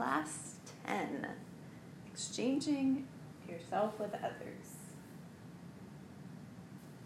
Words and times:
class 0.00 0.54
10 0.86 1.26
exchanging 2.10 3.06
yourself 3.46 4.00
with 4.00 4.14
others. 4.14 4.78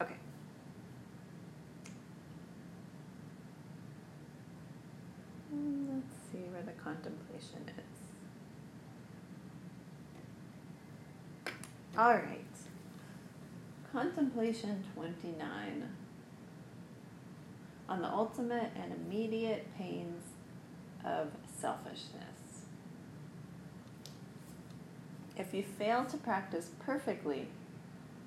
Okay. 0.01 0.15
Mm, 5.53 5.87
Let's 5.93 6.15
see 6.31 6.47
where 6.53 6.63
the 6.63 6.71
contemplation 6.81 7.69
is. 11.47 11.53
All 11.99 12.15
right. 12.15 12.41
Contemplation 13.93 14.85
29 14.95 15.89
on 17.89 18.03
the 18.03 18.09
ultimate 18.09 18.71
and 18.81 18.93
immediate 18.93 19.67
pains 19.77 20.23
of 21.05 21.27
selfishness. 21.61 22.34
If 25.47 25.53
you 25.53 25.63
fail 25.63 26.07
to 26.07 26.17
practice 26.17 26.71
perfectly 26.81 27.49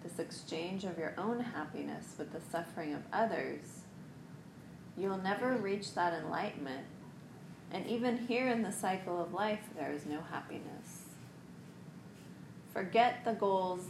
this 0.04 0.20
exchange 0.20 0.84
of 0.84 1.00
your 1.00 1.16
own 1.18 1.40
happiness 1.40 2.14
with 2.18 2.32
the 2.32 2.40
suffering 2.52 2.94
of 2.94 3.02
others, 3.12 3.82
you'll 4.96 5.18
never 5.18 5.54
reach 5.54 5.96
that 5.96 6.14
enlightenment. 6.14 6.86
And 7.72 7.88
even 7.88 8.28
here 8.28 8.48
in 8.48 8.62
the 8.62 8.72
cycle 8.72 9.20
of 9.20 9.34
life, 9.34 9.62
there 9.76 9.92
is 9.92 10.06
no 10.06 10.22
happiness. 10.32 11.06
Forget 12.72 13.26
the 13.26 13.34
goals 13.34 13.86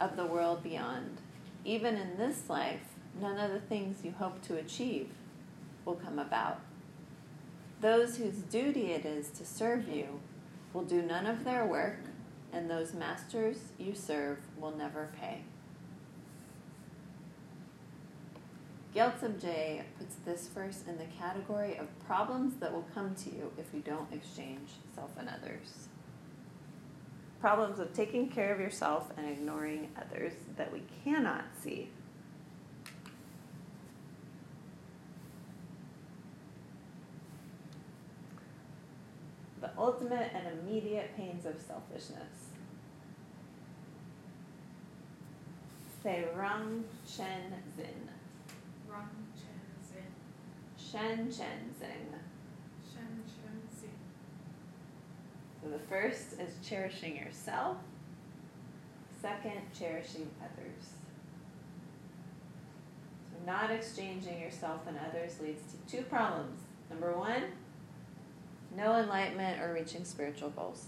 of 0.00 0.16
the 0.16 0.26
world 0.26 0.62
beyond. 0.62 1.18
Even 1.66 1.96
in 1.96 2.16
this 2.16 2.48
life, 2.48 2.94
none 3.20 3.38
of 3.38 3.52
the 3.52 3.60
things 3.60 4.04
you 4.04 4.12
hope 4.12 4.40
to 4.42 4.56
achieve 4.56 5.10
will 5.84 5.96
come 5.96 6.18
about. 6.18 6.60
Those 7.82 8.16
whose 8.16 8.38
duty 8.38 8.92
it 8.92 9.04
is 9.04 9.28
to 9.30 9.44
serve 9.44 9.86
you 9.86 10.20
will 10.72 10.84
do 10.84 11.02
none 11.02 11.26
of 11.26 11.44
their 11.44 11.66
work, 11.66 11.98
and 12.52 12.70
those 12.70 12.94
masters 12.94 13.56
you 13.78 13.94
serve 13.94 14.38
will 14.58 14.76
never 14.76 15.10
pay. 15.18 15.42
Gyaltsab 18.94 19.40
Je 19.40 19.80
puts 19.98 20.16
this 20.26 20.48
verse 20.48 20.84
in 20.86 20.98
the 20.98 21.06
category 21.18 21.78
of 21.78 21.86
problems 22.06 22.56
that 22.56 22.72
will 22.72 22.86
come 22.94 23.14
to 23.14 23.30
you 23.30 23.50
if 23.56 23.72
you 23.72 23.80
don't 23.80 24.12
exchange 24.12 24.68
self 24.94 25.10
and 25.18 25.30
others. 25.30 25.88
Problems 27.40 27.80
of 27.80 27.94
taking 27.94 28.28
care 28.28 28.52
of 28.52 28.60
yourself 28.60 29.10
and 29.16 29.26
ignoring 29.26 29.88
others 29.98 30.34
that 30.56 30.70
we 30.72 30.82
cannot 31.04 31.44
see. 31.58 31.88
Ultimate 39.82 40.30
and 40.32 40.46
immediate 40.60 41.10
pains 41.16 41.44
of 41.44 41.60
selfishness. 41.60 42.50
Say 46.02 46.24
Rang 46.36 46.84
Chen 47.04 47.52
Zin. 47.76 48.08
Rang 48.88 49.08
Chen 49.34 49.60
Zin, 49.88 50.10
Shen 50.78 51.18
Chen 51.26 51.74
Zing. 51.78 52.14
Shen 52.92 53.22
Chen 53.26 53.62
Zin. 53.80 53.90
So 55.60 55.68
the 55.68 55.78
first 55.80 56.40
is 56.40 56.54
cherishing 56.66 57.16
yourself. 57.16 57.76
Second, 59.20 59.60
cherishing 59.76 60.28
others. 60.40 60.94
So 63.30 63.46
not 63.46 63.70
exchanging 63.70 64.40
yourself 64.40 64.80
and 64.86 64.96
others 65.08 65.40
leads 65.40 65.62
to 65.72 65.96
two 65.96 66.02
problems. 66.02 66.60
Number 66.90 67.16
one, 67.16 67.42
no 68.76 68.96
enlightenment 68.96 69.60
or 69.60 69.72
reaching 69.72 70.04
spiritual 70.04 70.50
goals. 70.50 70.86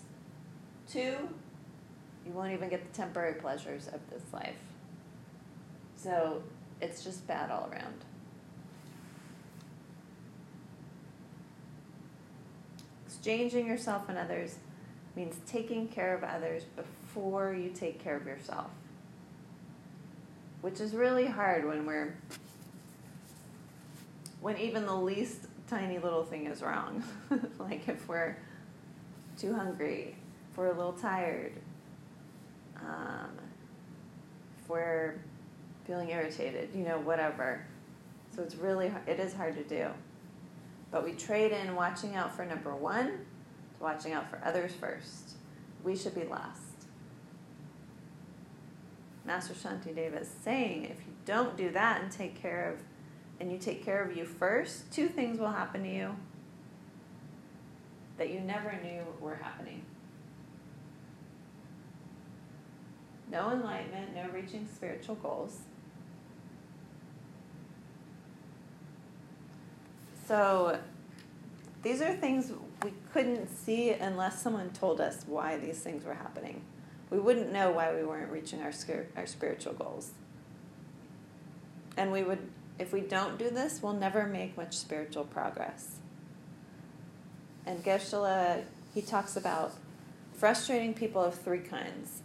Two, 0.91 1.29
you 2.27 2.33
won't 2.33 2.53
even 2.53 2.69
get 2.69 2.91
the 2.91 2.97
temporary 2.97 3.35
pleasures 3.35 3.89
of 3.89 4.01
this 4.11 4.23
life. 4.33 4.57
So 5.97 6.43
it's 6.81 7.05
just 7.05 7.27
bad 7.27 7.51
all 7.51 7.69
around. 7.71 8.05
Exchanging 13.07 13.67
yourself 13.67 14.09
and 14.09 14.19
others 14.19 14.57
means 15.17 15.37
taking 15.47 15.89
care 15.89 16.15
of 16.15 16.25
others 16.25 16.65
before 16.77 17.55
you 17.55 17.71
take 17.71 18.03
care 18.03 18.17
of 18.17 18.27
yourself. 18.27 18.71
Which 20.61 20.81
is 20.81 20.95
really 20.95 21.27
hard 21.27 21.67
when 21.67 21.87
we're 21.87 22.17
when 24.41 24.59
even 24.59 24.85
the 24.85 24.95
least 24.95 25.47
tiny 25.75 25.99
little 25.99 26.25
thing 26.25 26.47
is 26.47 26.63
wrong. 26.63 27.03
like 27.59 27.89
if 27.89 28.07
we're 28.09 28.37
too 29.37 29.53
hungry, 29.53 30.15
if 30.51 30.57
we're 30.57 30.69
a 30.69 30.77
little 30.77 30.93
tired, 30.93 31.53
um, 32.81 33.31
if 34.57 34.69
we're 34.69 35.17
feeling 35.85 36.11
irritated, 36.11 36.69
you 36.75 36.85
know, 36.85 36.99
whatever. 37.01 37.67
So 38.35 38.43
it's 38.43 38.55
really, 38.55 38.93
it 39.07 39.19
is 39.19 39.35
hard 39.35 39.57
to 39.57 39.65
do. 39.65 39.89
But 40.93 41.03
we 41.05 41.13
trade 41.13 41.51
in 41.51 41.75
watching 41.75 42.15
out 42.15 42.35
for 42.35 42.45
number 42.45 42.75
one 42.75 43.07
to 43.09 43.83
watching 43.83 44.13
out 44.13 44.31
for 44.31 44.41
others 44.45 44.73
first. 44.73 45.33
We 45.83 45.97
should 45.97 46.15
be 46.15 46.25
last. 46.25 46.61
Master 49.25 49.55
Shantideva 49.55 50.23
is 50.23 50.31
saying 50.45 50.85
if 50.85 50.99
you 51.05 51.15
don't 51.25 51.57
do 51.57 51.71
that 51.71 52.01
and 52.01 52.13
take 52.13 52.41
care 52.41 52.73
of, 52.73 52.81
and 53.41 53.51
you 53.51 53.59
take 53.59 53.85
care 53.85 54.03
of 54.03 54.17
you 54.17 54.25
first, 54.25 54.91
two 54.93 55.09
things 55.09 55.39
will 55.39 55.51
happen 55.51 55.83
to 55.83 55.89
you 55.89 56.17
that 58.17 58.31
you 58.31 58.41
never 58.41 58.79
knew 58.83 59.03
were 59.21 59.35
happening. 59.37 59.85
No 63.31 63.51
enlightenment, 63.51 64.15
no 64.15 64.29
reaching 64.33 64.69
spiritual 64.73 65.17
goals. 65.17 65.59
So 70.27 70.79
these 71.83 72.01
are 72.01 72.15
things 72.15 72.53
we 72.83 72.93
couldn't 73.13 73.49
see 73.49 73.91
unless 73.91 74.41
someone 74.41 74.71
told 74.71 75.01
us 75.01 75.25
why 75.27 75.59
these 75.59 75.81
things 75.81 76.05
were 76.05 76.15
happening. 76.15 76.63
We 77.11 77.19
wouldn't 77.19 77.53
know 77.53 77.71
why 77.71 77.95
we 77.95 78.05
weren't 78.05 78.31
reaching 78.31 78.63
our, 78.63 78.73
our 79.17 79.27
spiritual 79.27 79.75
goals. 79.75 80.13
And 81.97 82.11
we 82.11 82.23
would, 82.23 82.39
if 82.79 82.93
we 82.93 83.01
don't 83.01 83.39
do 83.39 83.51
this, 83.51 83.83
we'll 83.83 83.93
never 83.93 84.27
make 84.27 84.57
much 84.57 84.77
spiritual 84.77 85.25
progress. 85.25 85.99
And 87.67 87.83
Geshe-la, 87.85 88.63
he 88.95 89.03
talks 89.03 89.37
about 89.37 89.73
frustrating 90.35 90.95
people 90.95 91.23
of 91.23 91.35
three 91.35 91.61
kinds. 91.61 92.23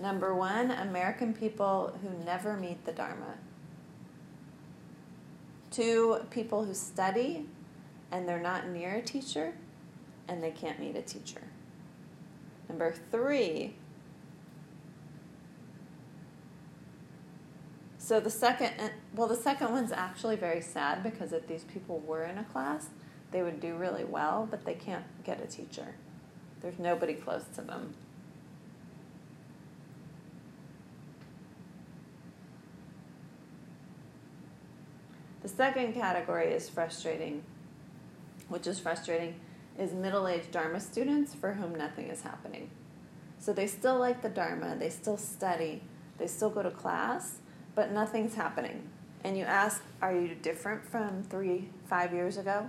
Number 0.00 0.34
one, 0.34 0.70
American 0.70 1.34
people 1.34 1.98
who 2.02 2.24
never 2.24 2.56
meet 2.56 2.84
the 2.84 2.92
Dharma. 2.92 3.34
Two, 5.70 6.20
people 6.30 6.64
who 6.64 6.74
study 6.74 7.46
and 8.12 8.28
they're 8.28 8.40
not 8.40 8.68
near 8.68 8.96
a 8.96 9.02
teacher 9.02 9.54
and 10.28 10.42
they 10.42 10.50
can't 10.50 10.78
meet 10.78 10.96
a 10.96 11.02
teacher. 11.02 11.42
Number 12.68 12.94
three, 13.10 13.74
so 18.08 18.20
the 18.20 18.30
second, 18.30 18.72
uh, 18.80 18.88
well, 19.14 19.28
the 19.28 19.36
second 19.36 19.70
one's 19.70 19.92
actually 19.92 20.36
very 20.36 20.62
sad 20.62 21.02
because 21.02 21.34
if 21.34 21.46
these 21.46 21.64
people 21.64 21.98
were 21.98 22.24
in 22.24 22.38
a 22.38 22.44
class, 22.44 22.88
they 23.32 23.42
would 23.42 23.60
do 23.60 23.74
really 23.74 24.04
well, 24.04 24.48
but 24.50 24.64
they 24.64 24.72
can't 24.72 25.04
get 25.24 25.42
a 25.42 25.46
teacher. 25.46 25.94
There's 26.62 26.78
nobody 26.78 27.12
close 27.12 27.44
to 27.56 27.60
them. 27.60 27.92
The 35.42 35.48
second 35.50 35.92
category 35.92 36.46
is 36.46 36.66
frustrating, 36.66 37.42
which 38.48 38.66
is 38.66 38.80
frustrating, 38.80 39.34
is 39.78 39.92
middle 39.92 40.26
aged 40.26 40.50
Dharma 40.50 40.80
students 40.80 41.34
for 41.34 41.52
whom 41.52 41.74
nothing 41.74 42.08
is 42.08 42.22
happening. 42.22 42.70
So 43.38 43.52
they 43.52 43.66
still 43.66 43.98
like 43.98 44.22
the 44.22 44.30
Dharma, 44.30 44.76
they 44.78 44.88
still 44.88 45.18
study, 45.18 45.82
they 46.16 46.26
still 46.26 46.48
go 46.48 46.62
to 46.62 46.70
class, 46.70 47.40
but 47.78 47.92
nothing's 47.92 48.34
happening. 48.34 48.82
And 49.22 49.38
you 49.38 49.44
ask, 49.44 49.84
Are 50.02 50.12
you 50.12 50.34
different 50.42 50.84
from 50.84 51.22
three, 51.22 51.68
five 51.88 52.12
years 52.12 52.36
ago? 52.36 52.68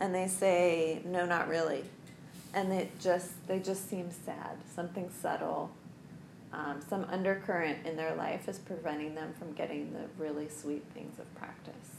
And 0.00 0.12
they 0.12 0.26
say, 0.26 1.00
No, 1.04 1.24
not 1.26 1.46
really. 1.46 1.84
And 2.52 2.72
they 2.72 2.88
just 3.00 3.46
they 3.46 3.60
just 3.60 3.88
seem 3.88 4.10
sad, 4.10 4.56
something 4.74 5.10
subtle. 5.22 5.70
Um, 6.52 6.80
some 6.88 7.04
undercurrent 7.04 7.86
in 7.86 7.94
their 7.94 8.16
life 8.16 8.48
is 8.48 8.58
preventing 8.58 9.14
them 9.14 9.32
from 9.38 9.52
getting 9.52 9.92
the 9.92 10.08
really 10.20 10.48
sweet 10.48 10.82
things 10.92 11.20
of 11.20 11.32
practice. 11.36 11.92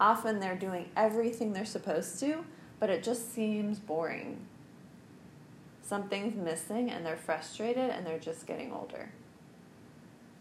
Often 0.00 0.40
they're 0.40 0.56
doing 0.56 0.88
everything 0.96 1.52
they're 1.52 1.66
supposed 1.66 2.18
to, 2.20 2.42
but 2.80 2.88
it 2.88 3.02
just 3.02 3.34
seems 3.34 3.78
boring. 3.78 4.46
Something's 5.82 6.36
missing 6.36 6.90
and 6.90 7.04
they're 7.04 7.18
frustrated 7.18 7.90
and 7.90 8.06
they're 8.06 8.18
just 8.18 8.46
getting 8.46 8.72
older. 8.72 9.10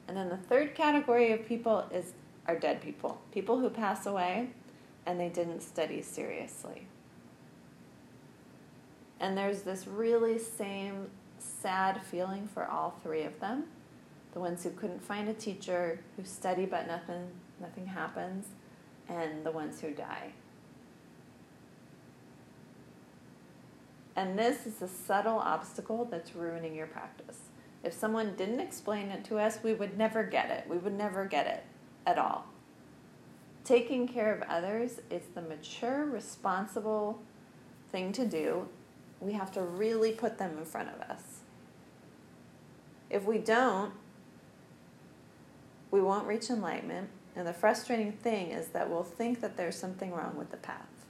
And 0.08 0.16
then 0.16 0.30
the 0.30 0.38
third 0.38 0.76
category 0.76 1.32
of 1.32 1.46
people 1.46 1.86
is 1.92 2.14
are 2.48 2.58
dead 2.58 2.82
people. 2.82 3.22
People 3.32 3.60
who 3.60 3.70
pass 3.70 4.06
away 4.06 4.50
and 5.06 5.20
they 5.20 5.30
didn't 5.30 5.62
study 5.62 6.02
seriously. 6.02 6.88
And 9.20 9.38
there's 9.38 9.64
this 9.64 9.88
really 9.88 10.38
same 10.38 11.10
sad 11.40 12.02
feeling 12.04 12.48
for 12.48 12.66
all 12.66 13.00
three 13.04 13.24
of 13.24 13.40
them. 13.40 13.66
The 14.34 14.40
ones 14.40 14.64
who 14.64 14.70
couldn't 14.72 15.02
find 15.02 15.28
a 15.28 15.34
teacher, 15.34 16.00
who 16.16 16.24
study 16.24 16.66
but 16.66 16.88
nothing 16.88 17.32
nothing 17.60 17.88
happens, 17.88 18.48
and 19.10 19.44
the 19.44 19.52
ones 19.52 19.82
who 19.82 19.92
die. 19.92 20.34
And 24.16 24.38
this 24.38 24.66
is 24.66 24.82
a 24.82 24.88
subtle 24.88 25.38
obstacle 25.38 26.06
that's 26.06 26.36
ruining 26.36 26.76
your 26.76 26.88
practice. 26.88 27.47
If 27.88 27.94
someone 27.94 28.36
didn't 28.36 28.60
explain 28.60 29.08
it 29.12 29.24
to 29.26 29.38
us, 29.38 29.60
we 29.64 29.74
would 29.74 29.98
never 29.98 30.22
get 30.22 30.52
it. 30.52 30.66
We 30.70 30.78
would 30.78 30.98
never 30.98 31.24
get 31.24 31.48
it 31.48 31.64
at 32.06 32.18
all. 32.18 32.46
Taking 33.64 34.10
care 34.10 34.36
of 34.36 34.42
others 34.50 35.00
is 35.10 35.22
the 35.34 35.42
mature, 35.42 36.04
responsible 36.04 37.22
thing 37.90 38.12
to 38.12 38.26
do. 38.26 38.68
We 39.22 39.32
have 39.34 39.54
to 39.54 39.62
really 39.62 40.12
put 40.12 40.38
them 40.38 40.58
in 40.58 40.66
front 40.66 40.90
of 40.90 41.00
us. 41.10 41.40
If 43.10 43.24
we 43.24 43.38
don't, 43.38 43.94
we 45.90 46.02
won't 46.02 46.28
reach 46.28 46.50
enlightenment. 46.50 47.08
And 47.38 47.48
the 47.48 47.54
frustrating 47.54 48.12
thing 48.12 48.52
is 48.52 48.68
that 48.70 48.90
we'll 48.90 49.04
think 49.04 49.40
that 49.40 49.56
there's 49.56 49.78
something 49.78 50.12
wrong 50.12 50.36
with 50.36 50.52
the 50.52 50.58
path. 50.58 51.06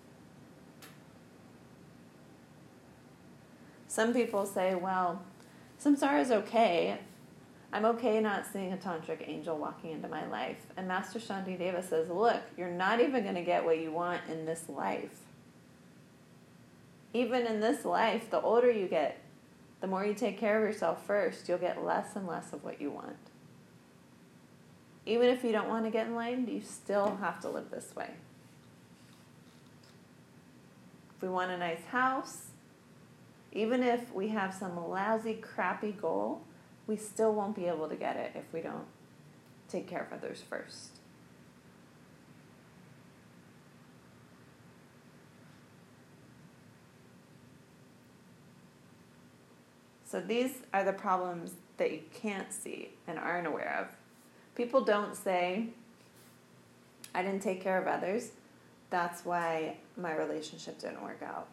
Some 3.88 4.14
people 4.14 4.46
say, 4.46 4.76
well, 4.76 5.24
samsara 5.84 6.22
is 6.22 6.32
okay. 6.32 7.00
I'm 7.72 7.86
okay 7.86 8.22
not 8.22 8.46
seeing 8.46 8.72
a 8.72 8.78
tantric 8.78 9.28
angel 9.28 9.58
walking 9.58 9.92
into 9.92 10.08
my 10.08 10.26
life. 10.28 10.66
And 10.78 10.88
Master 10.88 11.20
Shantideva 11.20 11.88
says, 11.88 12.10
look, 12.10 12.42
you're 12.58 12.72
not 12.72 13.02
even 13.02 13.24
going 13.24 13.36
to 13.36 13.44
get 13.44 13.66
what 13.66 13.80
you 13.80 13.92
want 13.92 14.22
in 14.32 14.46
this 14.46 14.64
life. 14.70 15.20
Even 17.14 17.46
in 17.46 17.60
this 17.60 17.84
life, 17.84 18.30
the 18.30 18.42
older 18.42 18.72
you 18.72 18.88
get, 18.88 19.20
the 19.82 19.88
more 19.88 20.06
you 20.06 20.14
take 20.14 20.40
care 20.40 20.58
of 20.58 20.64
yourself 20.72 21.06
first, 21.06 21.48
you'll 21.50 21.58
get 21.58 21.84
less 21.84 22.16
and 22.16 22.26
less 22.26 22.54
of 22.54 22.64
what 22.64 22.82
you 22.82 22.90
want. 22.90 23.18
Even 25.06 25.28
if 25.28 25.44
you 25.44 25.52
don't 25.52 25.70
want 25.70 25.86
to 25.86 25.92
get 25.92 26.08
enlightened, 26.08 26.50
you 26.50 26.62
still 26.62 27.18
have 27.18 27.40
to 27.42 27.50
live 27.50 27.70
this 27.70 27.96
way. 27.96 28.10
If 31.16 31.22
we 31.22 31.30
want 31.30 31.52
a 31.52 31.58
nice 31.58 31.86
house, 31.86 32.47
even 33.58 33.82
if 33.82 34.14
we 34.14 34.28
have 34.28 34.54
some 34.54 34.88
lousy, 34.88 35.34
crappy 35.34 35.92
goal, 35.92 36.42
we 36.86 36.96
still 36.96 37.34
won't 37.34 37.56
be 37.56 37.66
able 37.66 37.90
to 37.90 37.96
get 37.96 38.16
it 38.16 38.34
if 38.36 38.46
we 38.54 38.62
don't 38.62 38.86
take 39.68 39.88
care 39.88 40.04
of 40.04 40.14
others 40.16 40.44
first. 40.48 40.92
So 50.06 50.22
these 50.22 50.52
are 50.72 50.84
the 50.84 50.94
problems 50.94 51.54
that 51.78 51.92
you 51.92 52.02
can't 52.14 52.54
see 52.54 52.92
and 53.08 53.18
aren't 53.18 53.48
aware 53.48 53.76
of. 53.82 53.96
People 54.56 54.82
don't 54.82 55.16
say, 55.16 55.70
I 57.16 57.24
didn't 57.24 57.42
take 57.42 57.62
care 57.64 57.82
of 57.82 57.88
others. 57.88 58.30
That's 58.92 59.26
why 59.26 59.78
my 59.98 60.16
relationship 60.16 60.80
didn't 60.80 61.02
work 61.02 61.24
out. 61.24 61.48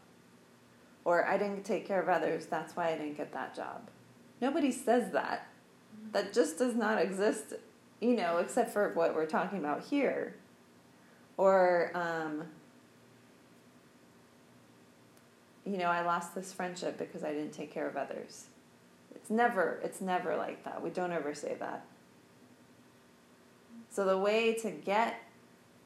Or 1.05 1.27
I 1.27 1.37
didn't 1.37 1.65
take 1.65 1.87
care 1.87 2.01
of 2.01 2.09
others. 2.09 2.47
That's 2.47 2.77
why 2.77 2.89
I 2.89 2.97
didn't 2.97 3.17
get 3.17 3.33
that 3.33 3.55
job. 3.55 3.91
Nobody 4.41 4.73
says 4.73 5.13
that. 5.13 5.49
That 6.13 6.33
just 6.33 6.59
does 6.59 6.75
not 6.75 7.01
exist, 7.01 7.55
you 8.01 8.17
know, 8.17 8.39
except 8.39 8.73
for 8.73 8.93
what 8.95 9.15
we're 9.15 9.27
talking 9.27 9.59
about 9.59 9.85
here. 9.85 10.37
Or, 11.37 11.91
um, 11.95 12.45
you 15.65 15.79
know, 15.79 15.87
I 15.87 16.03
lost 16.03 16.35
this 16.35 16.53
friendship 16.53 16.99
because 16.99 17.25
I 17.25 17.33
didn't 17.33 17.53
take 17.53 17.73
care 17.73 17.89
of 17.89 17.97
others. 17.97 18.47
It's 19.15 19.31
never, 19.31 19.81
it's 19.83 20.01
never 20.01 20.37
like 20.37 20.65
that. 20.65 20.83
We 20.83 20.91
don't 20.91 21.13
ever 21.13 21.35
say 21.35 21.57
that. 21.59 21.85
So 23.91 24.05
the 24.05 24.19
way 24.19 24.55
to 24.55 24.71
get 24.71 25.23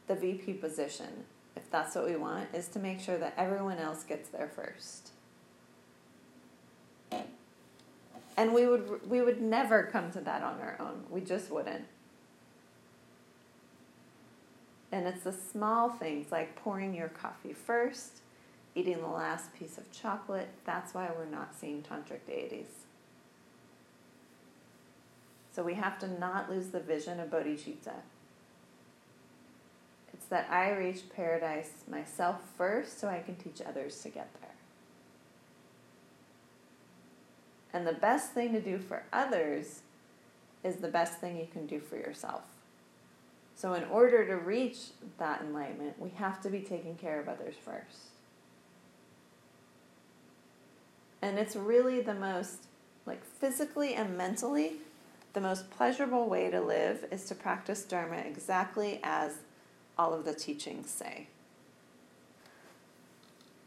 the 0.06 0.14
VP 0.14 0.54
position, 0.54 1.24
if 1.58 1.70
that's 1.70 1.94
what 1.96 2.06
we 2.06 2.16
want, 2.16 2.48
is 2.54 2.68
to 2.68 2.78
make 2.78 3.00
sure 3.00 3.18
that 3.18 3.34
everyone 3.36 3.78
else 3.78 4.04
gets 4.04 4.28
there 4.28 4.48
first. 4.54 5.10
And 8.36 8.54
we 8.54 8.66
would 8.66 9.10
we 9.10 9.20
would 9.20 9.42
never 9.42 9.82
come 9.82 10.12
to 10.12 10.20
that 10.20 10.42
on 10.42 10.60
our 10.60 10.76
own. 10.78 11.04
We 11.10 11.20
just 11.20 11.50
wouldn't. 11.50 11.84
And 14.92 15.06
it's 15.06 15.24
the 15.24 15.32
small 15.32 15.90
things 15.90 16.30
like 16.30 16.54
pouring 16.56 16.94
your 16.94 17.08
coffee 17.08 17.52
first, 17.52 18.20
eating 18.76 19.00
the 19.00 19.08
last 19.08 19.52
piece 19.54 19.76
of 19.76 19.90
chocolate. 19.90 20.48
That's 20.64 20.94
why 20.94 21.10
we're 21.14 21.26
not 21.26 21.54
seeing 21.54 21.82
tantric 21.82 22.20
deities. 22.26 22.86
So 25.52 25.64
we 25.64 25.74
have 25.74 25.98
to 25.98 26.20
not 26.20 26.48
lose 26.48 26.68
the 26.68 26.80
vision 26.80 27.18
of 27.18 27.30
bodhicitta. 27.30 27.96
That 30.30 30.48
I 30.50 30.72
reach 30.72 31.08
paradise 31.14 31.70
myself 31.90 32.40
first 32.56 33.00
so 33.00 33.08
I 33.08 33.20
can 33.20 33.36
teach 33.36 33.62
others 33.66 34.00
to 34.02 34.10
get 34.10 34.28
there. 34.40 34.50
And 37.72 37.86
the 37.86 37.92
best 37.92 38.32
thing 38.32 38.52
to 38.52 38.60
do 38.60 38.78
for 38.78 39.04
others 39.12 39.80
is 40.64 40.76
the 40.76 40.88
best 40.88 41.20
thing 41.20 41.38
you 41.38 41.46
can 41.50 41.66
do 41.66 41.80
for 41.80 41.96
yourself. 41.96 42.42
So, 43.54 43.74
in 43.74 43.84
order 43.84 44.24
to 44.26 44.36
reach 44.36 44.78
that 45.18 45.40
enlightenment, 45.40 45.98
we 45.98 46.10
have 46.10 46.40
to 46.42 46.50
be 46.50 46.60
taking 46.60 46.94
care 46.94 47.18
of 47.18 47.28
others 47.28 47.56
first. 47.64 48.10
And 51.20 51.38
it's 51.38 51.56
really 51.56 52.00
the 52.00 52.14
most, 52.14 52.66
like 53.04 53.24
physically 53.24 53.94
and 53.94 54.16
mentally, 54.16 54.74
the 55.32 55.40
most 55.40 55.70
pleasurable 55.70 56.28
way 56.28 56.50
to 56.50 56.60
live 56.60 57.04
is 57.10 57.24
to 57.26 57.34
practice 57.34 57.82
Dharma 57.82 58.18
exactly 58.18 59.00
as 59.02 59.34
all 59.98 60.14
of 60.14 60.24
the 60.24 60.34
teachings 60.34 60.88
say. 60.88 61.26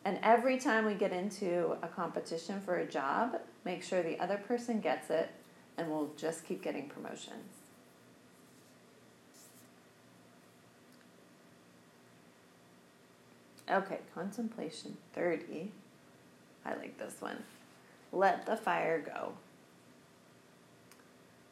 And 0.03 0.17
every 0.23 0.57
time 0.57 0.85
we 0.85 0.95
get 0.95 1.11
into 1.11 1.77
a 1.83 1.87
competition 1.87 2.59
for 2.61 2.77
a 2.77 2.85
job, 2.85 3.39
make 3.65 3.83
sure 3.83 4.01
the 4.01 4.19
other 4.19 4.37
person 4.37 4.79
gets 4.79 5.09
it, 5.09 5.29
and 5.77 5.89
we'll 5.89 6.09
just 6.17 6.45
keep 6.45 6.63
getting 6.63 6.89
promotions. 6.89 7.57
Okay, 13.69 13.99
contemplation 14.13 14.97
30. 15.13 15.71
I 16.65 16.75
like 16.75 16.97
this 16.97 17.15
one. 17.19 17.43
Let 18.11 18.45
the 18.45 18.57
fire 18.57 18.99
go. 18.99 19.33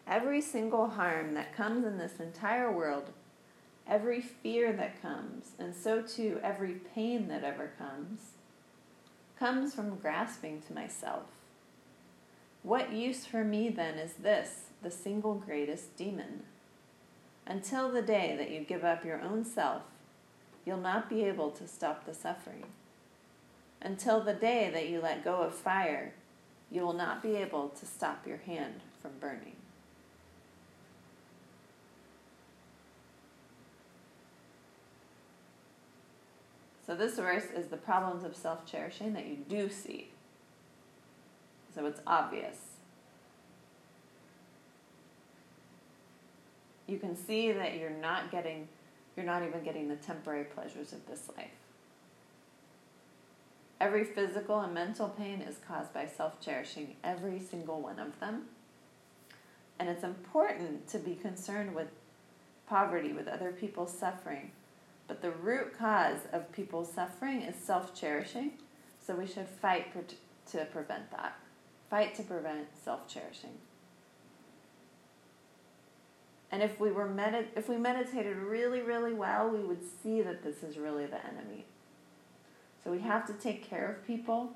Every 0.06 0.42
single 0.42 0.90
harm 0.90 1.36
that 1.36 1.56
comes 1.56 1.86
in 1.86 1.98
this 1.98 2.20
entire 2.20 2.72
world, 2.72 3.12
every 3.90 4.22
fear 4.22 4.72
that 4.74 5.02
comes, 5.02 5.52
and 5.58 5.76
so 5.76 6.02
too 6.02 6.40
every 6.44 6.76
pain 6.94 7.28
that 7.28 7.44
ever 7.44 7.72
comes, 7.78 8.20
comes 9.38 9.74
from 9.74 9.98
grasping 9.98 10.62
to 10.62 10.74
myself. 10.74 11.24
What 12.62 12.94
use 12.94 13.26
for 13.26 13.44
me 13.44 13.70
then 13.70 13.98
is 13.98 14.14
this, 14.14 14.66
the 14.84 14.92
single 14.92 15.36
greatest 15.36 15.98
demon? 15.98 16.44
Until 17.48 17.92
the 17.92 18.02
day 18.02 18.36
that 18.38 18.52
you 18.52 18.60
give 18.62 18.84
up 18.84 19.04
your 19.04 19.22
own 19.22 19.44
self, 19.44 19.82
you'll 20.66 20.78
not 20.78 21.10
be 21.10 21.24
able 21.24 21.50
to 21.52 21.68
stop 21.68 22.06
the 22.06 22.14
suffering. 22.14 22.66
Until 23.82 24.22
the 24.22 24.34
day 24.34 24.70
that 24.72 24.90
you 24.90 25.02
let 25.02 25.24
go 25.24 25.38
of 25.38 25.56
fire, 25.56 26.14
you 26.70 26.82
will 26.82 26.94
not 26.94 27.24
be 27.24 27.38
able 27.38 27.70
to 27.70 27.86
stop 27.86 28.28
your 28.28 28.38
hand 28.38 28.82
from 29.02 29.12
burning. 29.20 29.56
So, 36.90 36.96
this 36.96 37.18
verse 37.18 37.46
is 37.56 37.68
the 37.68 37.78
problems 37.78 38.24
of 38.24 38.36
self 38.36 38.66
cherishing 38.66 39.14
that 39.14 39.28
you 39.28 39.38
do 39.48 39.70
see. 39.70 40.10
So, 41.76 41.86
it's 41.86 42.02
obvious. 42.08 42.58
You 46.88 46.98
can 46.98 47.16
see 47.16 47.52
that 47.52 47.78
you're 47.78 47.92
not 47.92 48.32
getting, 48.32 48.68
you're 49.16 49.26
not 49.28 49.44
even 49.44 49.64
getting 49.64 49.88
the 49.88 49.98
temporary 49.98 50.46
pleasures 50.46 50.92
of 50.92 51.06
this 51.06 51.30
life. 51.38 51.52
Every 53.80 54.04
physical 54.04 54.60
and 54.60 54.74
mental 54.74 55.10
pain 55.10 55.42
is 55.42 55.58
caused 55.68 55.94
by 55.94 56.08
self 56.08 56.42
cherishing, 56.42 56.96
every 57.04 57.40
single 57.40 57.82
one 57.82 58.00
of 58.00 58.20
them. 58.20 58.46
And 59.78 59.90
it's 59.90 60.04
important 60.04 60.88
to 60.88 60.98
be 60.98 61.14
concerned 61.14 61.76
with 61.76 61.90
poverty, 62.68 63.14
with 63.14 63.28
other 63.28 63.52
people's 63.52 63.96
suffering 63.96 64.54
but 65.10 65.24
the 65.24 65.32
root 65.32 65.78
cause 65.78 66.20
of 66.32 66.52
people's 66.52 66.94
suffering 66.94 67.42
is 67.42 67.56
self 67.56 68.00
cherishing, 68.00 68.52
so 69.06 69.16
we 69.16 69.26
should 69.26 69.48
fight 69.48 69.88
to 70.52 70.66
prevent 70.66 71.12
that. 71.12 71.36
Fight 71.90 72.14
to 72.16 72.24
prevent 72.24 72.68
self 72.86 73.08
cherishing. 73.10 73.58
And 76.52 76.62
if 76.62 76.80
we 76.80 76.92
were 76.92 77.08
medit- 77.08 77.50
if 77.56 77.68
we 77.68 77.78
meditated 77.78 78.38
really, 78.38 78.82
really 78.82 79.14
well, 79.14 79.50
we 79.50 79.60
would 79.60 79.82
see 79.84 80.22
that 80.22 80.44
this 80.44 80.62
is 80.62 80.78
really 80.78 81.08
the 81.08 81.26
enemy. 81.26 81.66
So 82.84 82.92
we 82.92 83.00
have 83.00 83.26
to 83.28 83.34
take 83.34 83.68
care 83.68 83.92
of 83.92 84.06
people 84.06 84.52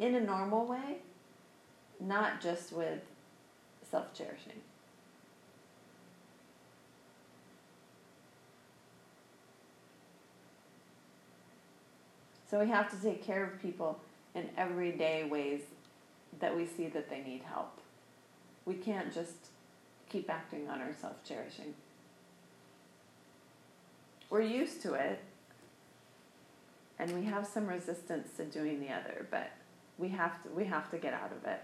in 0.00 0.16
a 0.16 0.20
normal 0.20 0.66
way, 0.66 0.98
not 2.00 2.40
just 2.40 2.72
with 2.72 3.02
self 3.88 4.12
cherishing. 4.12 4.60
So 12.50 12.60
we 12.60 12.68
have 12.68 12.90
to 12.90 12.96
take 13.02 13.24
care 13.24 13.44
of 13.44 13.60
people 13.60 13.98
in 14.34 14.48
everyday 14.56 15.24
ways 15.24 15.62
that 16.38 16.56
we 16.56 16.66
see 16.66 16.86
that 16.88 17.10
they 17.10 17.22
need 17.22 17.42
help. 17.42 17.80
We 18.64 18.74
can't 18.74 19.12
just 19.12 19.34
keep 20.08 20.30
acting 20.30 20.68
on 20.68 20.80
our 20.80 20.94
self 21.00 21.24
cherishing. 21.24 21.74
We're 24.30 24.42
used 24.42 24.82
to 24.82 24.94
it, 24.94 25.20
and 26.98 27.12
we 27.12 27.24
have 27.24 27.46
some 27.46 27.66
resistance 27.66 28.28
to 28.36 28.44
doing 28.44 28.80
the 28.80 28.92
other, 28.92 29.26
but 29.30 29.50
we 29.98 30.08
have 30.08 30.42
to 30.42 30.48
we 30.50 30.64
have 30.64 30.90
to 30.90 30.98
get 30.98 31.14
out 31.14 31.32
of 31.32 31.44
it. 31.48 31.62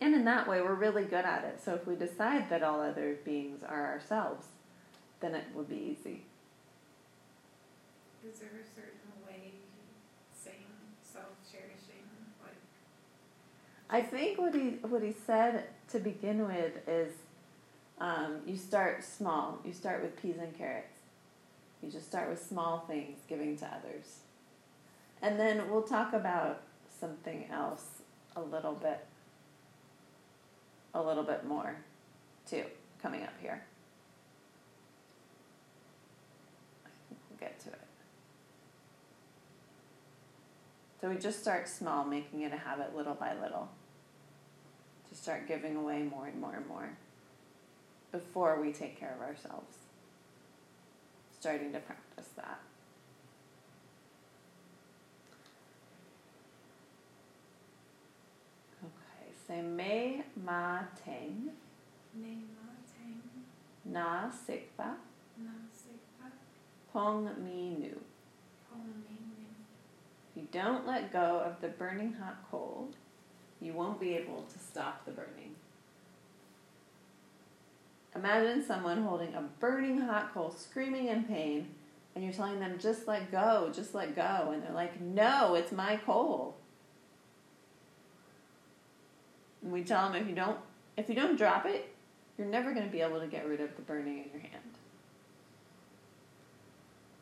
And 0.00 0.14
in 0.14 0.24
that 0.24 0.48
way, 0.48 0.62
we're 0.62 0.74
really 0.74 1.04
good 1.04 1.26
at 1.26 1.44
it. 1.44 1.60
So 1.62 1.74
if 1.74 1.86
we 1.86 1.94
decide 1.94 2.48
that 2.48 2.62
all 2.62 2.80
other 2.80 3.18
beings 3.24 3.62
are 3.66 3.86
ourselves, 3.86 4.46
then 5.20 5.34
it 5.34 5.44
will 5.54 5.64
be 5.64 5.96
easy. 5.98 6.22
Is 8.22 8.38
there 8.38 8.50
a 8.50 8.80
certain 8.80 9.10
way 9.26 9.52
saying 10.44 10.66
self-cherishing, 11.02 12.04
like, 12.42 12.54
I 13.88 14.02
think 14.02 14.38
what 14.38 14.54
he 14.54 14.76
what 14.86 15.02
he 15.02 15.12
said 15.12 15.64
to 15.88 15.98
begin 15.98 16.46
with 16.46 16.86
is, 16.86 17.14
um, 17.98 18.40
you 18.46 18.56
start 18.56 19.02
small. 19.02 19.58
You 19.64 19.72
start 19.72 20.02
with 20.02 20.20
peas 20.20 20.36
and 20.38 20.56
carrots. 20.56 20.98
You 21.82 21.90
just 21.90 22.06
start 22.06 22.28
with 22.28 22.44
small 22.44 22.84
things, 22.86 23.18
giving 23.26 23.56
to 23.56 23.66
others, 23.66 24.18
and 25.22 25.40
then 25.40 25.70
we'll 25.70 25.82
talk 25.82 26.12
about 26.12 26.60
something 27.00 27.46
else 27.50 28.02
a 28.36 28.42
little 28.42 28.74
bit, 28.74 29.06
a 30.92 31.02
little 31.02 31.24
bit 31.24 31.46
more, 31.46 31.74
too, 32.46 32.64
coming 33.00 33.22
up 33.22 33.32
here. 33.40 33.62
We'll 37.30 37.40
get 37.40 37.58
to 37.60 37.70
it. 37.70 37.79
So 41.00 41.08
we 41.08 41.16
just 41.16 41.40
start 41.40 41.66
small, 41.68 42.04
making 42.04 42.42
it 42.42 42.52
a 42.52 42.56
habit 42.56 42.94
little 42.94 43.14
by 43.14 43.32
little. 43.40 43.68
To 45.08 45.14
start 45.14 45.48
giving 45.48 45.76
away 45.76 46.02
more 46.02 46.26
and 46.26 46.40
more 46.40 46.54
and 46.54 46.66
more 46.66 46.90
before 48.12 48.60
we 48.60 48.72
take 48.72 48.98
care 48.98 49.14
of 49.16 49.22
ourselves. 49.22 49.76
Starting 51.38 51.72
to 51.72 51.80
practice 51.80 52.28
that. 52.36 52.60
Okay, 58.84 59.32
say 59.48 59.62
Mei 59.62 60.22
Ma 60.44 60.80
Teng 61.04 61.50
ne 62.14 62.42
ma 62.54 62.74
tang, 62.90 63.22
Na 63.84 64.30
Sikpa 64.30 64.96
na 65.38 65.52
sikpa, 65.72 66.26
Pong 66.92 67.30
Mi 67.44 67.76
Nu. 67.78 68.00
pong 68.68 68.92
mi 69.06 69.16
nu. 69.30 69.39
You 70.40 70.46
don't 70.52 70.86
let 70.86 71.12
go 71.12 71.42
of 71.44 71.60
the 71.60 71.68
burning 71.68 72.14
hot 72.14 72.38
coal, 72.50 72.88
you 73.60 73.74
won't 73.74 74.00
be 74.00 74.14
able 74.14 74.46
to 74.50 74.58
stop 74.58 75.04
the 75.04 75.10
burning. 75.10 75.54
Imagine 78.16 78.64
someone 78.64 79.02
holding 79.02 79.34
a 79.34 79.42
burning 79.60 79.98
hot 79.98 80.32
coal, 80.32 80.50
screaming 80.50 81.08
in 81.08 81.24
pain, 81.24 81.68
and 82.14 82.24
you're 82.24 82.32
telling 82.32 82.58
them, 82.58 82.78
just 82.78 83.06
let 83.06 83.30
go, 83.30 83.70
just 83.72 83.94
let 83.94 84.16
go. 84.16 84.52
And 84.54 84.62
they're 84.62 84.72
like, 84.72 84.98
no, 84.98 85.56
it's 85.56 85.72
my 85.72 85.96
coal. 85.96 86.56
And 89.62 89.70
we 89.70 89.84
tell 89.84 90.10
them 90.10 90.22
if 90.22 90.26
you 90.26 90.34
don't 90.34 90.56
if 90.96 91.10
you 91.10 91.14
don't 91.14 91.36
drop 91.36 91.66
it, 91.66 91.94
you're 92.38 92.46
never 92.46 92.72
going 92.72 92.86
to 92.86 92.92
be 92.92 93.02
able 93.02 93.20
to 93.20 93.26
get 93.26 93.46
rid 93.46 93.60
of 93.60 93.76
the 93.76 93.82
burning 93.82 94.24
in 94.24 94.30
your 94.32 94.40
hand. 94.40 94.62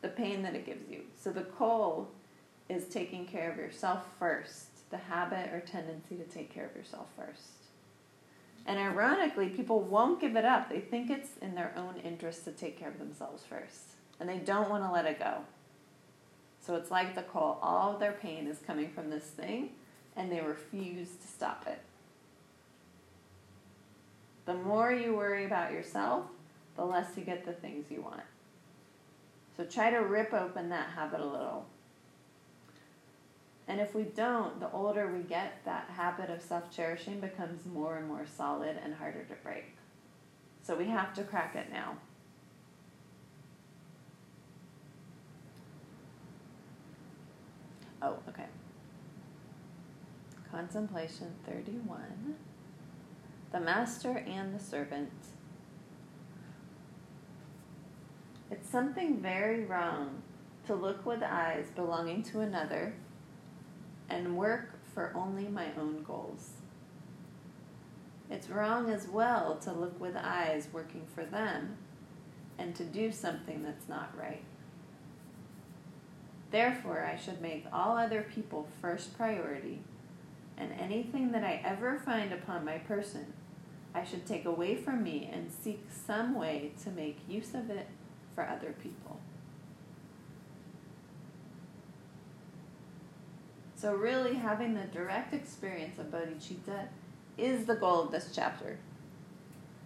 The 0.01 0.07
pain 0.07 0.41
that 0.43 0.55
it 0.55 0.65
gives 0.65 0.89
you. 0.89 1.01
So 1.21 1.31
the 1.31 1.41
coal 1.41 2.07
is 2.69 2.85
taking 2.85 3.25
care 3.25 3.51
of 3.51 3.57
yourself 3.57 4.05
first, 4.19 4.89
the 4.91 4.97
habit 4.97 5.51
or 5.51 5.59
tendency 5.59 6.15
to 6.15 6.23
take 6.23 6.53
care 6.53 6.65
of 6.65 6.75
yourself 6.75 7.07
first. 7.17 7.59
And 8.65 8.77
ironically, 8.77 9.49
people 9.49 9.81
won't 9.81 10.21
give 10.21 10.35
it 10.35 10.45
up. 10.45 10.69
They 10.69 10.79
think 10.79 11.09
it's 11.09 11.37
in 11.41 11.55
their 11.55 11.73
own 11.75 11.95
interest 12.03 12.45
to 12.45 12.51
take 12.51 12.77
care 12.77 12.89
of 12.89 12.99
themselves 12.99 13.43
first, 13.43 13.95
and 14.19 14.29
they 14.29 14.37
don't 14.37 14.69
want 14.69 14.83
to 14.83 14.91
let 14.91 15.05
it 15.05 15.19
go. 15.19 15.39
So 16.61 16.75
it's 16.75 16.91
like 16.91 17.15
the 17.15 17.23
coal, 17.23 17.57
all 17.61 17.97
their 17.97 18.11
pain 18.11 18.47
is 18.47 18.59
coming 18.59 18.91
from 18.91 19.09
this 19.09 19.23
thing, 19.23 19.71
and 20.15 20.31
they 20.31 20.41
refuse 20.41 21.15
to 21.15 21.27
stop 21.27 21.65
it. 21.67 21.81
The 24.45 24.53
more 24.53 24.91
you 24.91 25.15
worry 25.15 25.45
about 25.45 25.71
yourself, 25.71 26.25
the 26.75 26.85
less 26.85 27.17
you 27.17 27.23
get 27.23 27.45
the 27.45 27.53
things 27.53 27.85
you 27.89 28.01
want. 28.01 28.21
So 29.57 29.63
try 29.63 29.89
to 29.89 29.99
rip 29.99 30.33
open 30.33 30.69
that 30.69 30.89
habit 30.89 31.21
a 31.21 31.25
little. 31.25 31.65
And 33.69 33.79
if 33.79 33.93
we 33.93 34.01
don't, 34.01 34.59
the 34.59 34.71
older 34.71 35.13
we 35.15 35.21
get, 35.21 35.63
that 35.63 35.91
habit 35.95 36.31
of 36.31 36.41
self 36.41 36.75
cherishing 36.75 37.19
becomes 37.19 37.67
more 37.67 37.97
and 37.97 38.07
more 38.07 38.25
solid 38.25 38.75
and 38.83 38.95
harder 38.95 39.23
to 39.25 39.35
break. 39.43 39.75
So 40.63 40.75
we 40.75 40.87
have 40.87 41.13
to 41.13 41.23
crack 41.23 41.55
it 41.55 41.71
now. 41.71 41.97
Oh, 48.01 48.17
okay. 48.27 48.45
Contemplation 50.49 51.35
31. 51.45 52.35
The 53.51 53.59
master 53.59 54.23
and 54.27 54.55
the 54.55 54.63
servant. 54.63 55.11
It's 58.49 58.67
something 58.67 59.21
very 59.21 59.65
wrong 59.65 60.23
to 60.65 60.73
look 60.73 61.05
with 61.05 61.21
eyes 61.21 61.67
belonging 61.75 62.23
to 62.23 62.39
another 62.39 62.95
and 64.09 64.37
work 64.37 64.79
for 64.93 65.13
only 65.15 65.47
my 65.47 65.67
own 65.79 66.03
goals. 66.03 66.51
It's 68.29 68.49
wrong 68.49 68.89
as 68.89 69.07
well 69.07 69.57
to 69.63 69.71
look 69.71 69.99
with 69.99 70.15
eyes 70.15 70.67
working 70.71 71.05
for 71.13 71.25
them 71.25 71.77
and 72.57 72.75
to 72.75 72.83
do 72.83 73.11
something 73.11 73.63
that's 73.63 73.87
not 73.87 74.15
right. 74.17 74.43
Therefore, 76.51 77.05
I 77.05 77.15
should 77.15 77.41
make 77.41 77.65
all 77.71 77.97
other 77.97 78.23
people 78.23 78.67
first 78.81 79.15
priority, 79.15 79.81
and 80.57 80.71
anything 80.73 81.31
that 81.31 81.43
I 81.43 81.61
ever 81.63 81.99
find 81.99 82.33
upon 82.33 82.65
my 82.65 82.79
person, 82.79 83.33
I 83.93 84.03
should 84.03 84.25
take 84.25 84.45
away 84.45 84.75
from 84.75 85.03
me 85.03 85.29
and 85.31 85.51
seek 85.51 85.85
some 86.05 86.35
way 86.35 86.73
to 86.83 86.91
make 86.91 87.19
use 87.27 87.53
of 87.53 87.69
it 87.69 87.87
for 88.35 88.47
other 88.47 88.75
people. 88.83 89.19
So, 93.79 93.93
really, 93.93 94.33
having 94.33 94.73
the 94.73 94.83
direct 94.83 95.33
experience 95.33 95.99
of 95.99 96.07
bodhicitta 96.07 96.89
is 97.37 97.65
the 97.65 97.75
goal 97.75 98.01
of 98.01 98.11
this 98.11 98.31
chapter. 98.35 98.77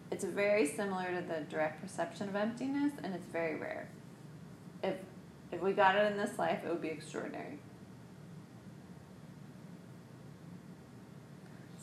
It's 0.10 0.24
very 0.24 0.66
similar 0.66 1.12
to 1.14 1.22
the 1.22 1.42
direct 1.42 1.80
perception 1.80 2.28
of 2.28 2.36
emptiness, 2.36 2.94
and 3.04 3.14
it's 3.14 3.28
very 3.28 3.56
rare. 3.56 3.88
If 4.82 4.96
if 5.52 5.62
we 5.62 5.74
got 5.74 5.96
it 5.96 6.12
in 6.12 6.18
this 6.18 6.40
life, 6.40 6.62
it 6.66 6.70
would 6.70 6.82
be 6.82 6.88
extraordinary. 6.88 7.60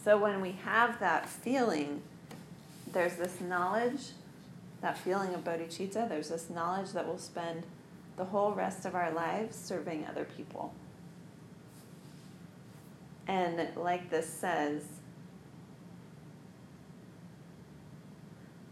So 0.03 0.19
when 0.19 0.41
we 0.41 0.53
have 0.65 0.99
that 0.99 1.29
feeling, 1.29 2.03
there's 2.93 3.15
this 3.15 3.41
knowledge, 3.41 4.09
that 4.81 4.99
feeling 4.99 5.33
of 5.33 5.45
bodhicitta, 5.45 6.09
there's 6.09 6.31
this 6.31 6.51
knowledge 6.51 6.91
that 6.91 7.07
we'll 7.07 7.19
spend 7.19 7.63
the 8.17 8.25
whole 8.25 8.51
rest 8.51 8.85
of 8.85 8.97
our 8.97 9.13
lives 9.13 9.57
serving 9.57 10.07
other 10.07 10.25
people. 10.25 10.75
And 13.31 13.69
like 13.77 14.11
this 14.11 14.29
says 14.29 14.83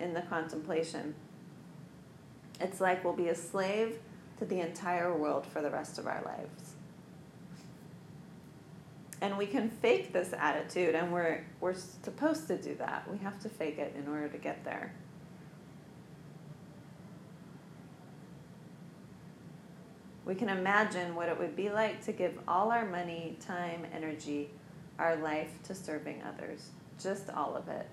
in 0.00 0.14
the 0.14 0.22
contemplation, 0.22 1.14
it's 2.60 2.80
like 2.80 3.04
we'll 3.04 3.12
be 3.12 3.28
a 3.28 3.36
slave 3.36 4.00
to 4.38 4.44
the 4.44 4.58
entire 4.58 5.16
world 5.16 5.46
for 5.46 5.62
the 5.62 5.70
rest 5.70 5.96
of 5.96 6.08
our 6.08 6.20
lives. 6.24 6.74
And 9.20 9.38
we 9.38 9.46
can 9.46 9.70
fake 9.70 10.12
this 10.12 10.32
attitude, 10.36 10.96
and 10.96 11.12
we're, 11.12 11.44
we're 11.60 11.74
supposed 11.74 12.48
to 12.48 12.56
do 12.60 12.74
that. 12.80 13.08
We 13.08 13.18
have 13.18 13.38
to 13.42 13.48
fake 13.48 13.78
it 13.78 13.94
in 13.96 14.08
order 14.08 14.28
to 14.28 14.38
get 14.38 14.64
there. 14.64 14.92
We 20.28 20.34
can 20.34 20.50
imagine 20.50 21.14
what 21.14 21.30
it 21.30 21.38
would 21.38 21.56
be 21.56 21.70
like 21.70 22.04
to 22.04 22.12
give 22.12 22.38
all 22.46 22.70
our 22.70 22.84
money, 22.84 23.38
time, 23.40 23.86
energy, 23.94 24.50
our 24.98 25.16
life 25.16 25.48
to 25.62 25.74
serving 25.74 26.22
others. 26.22 26.68
Just 27.02 27.30
all 27.30 27.56
of 27.56 27.66
it. 27.68 27.88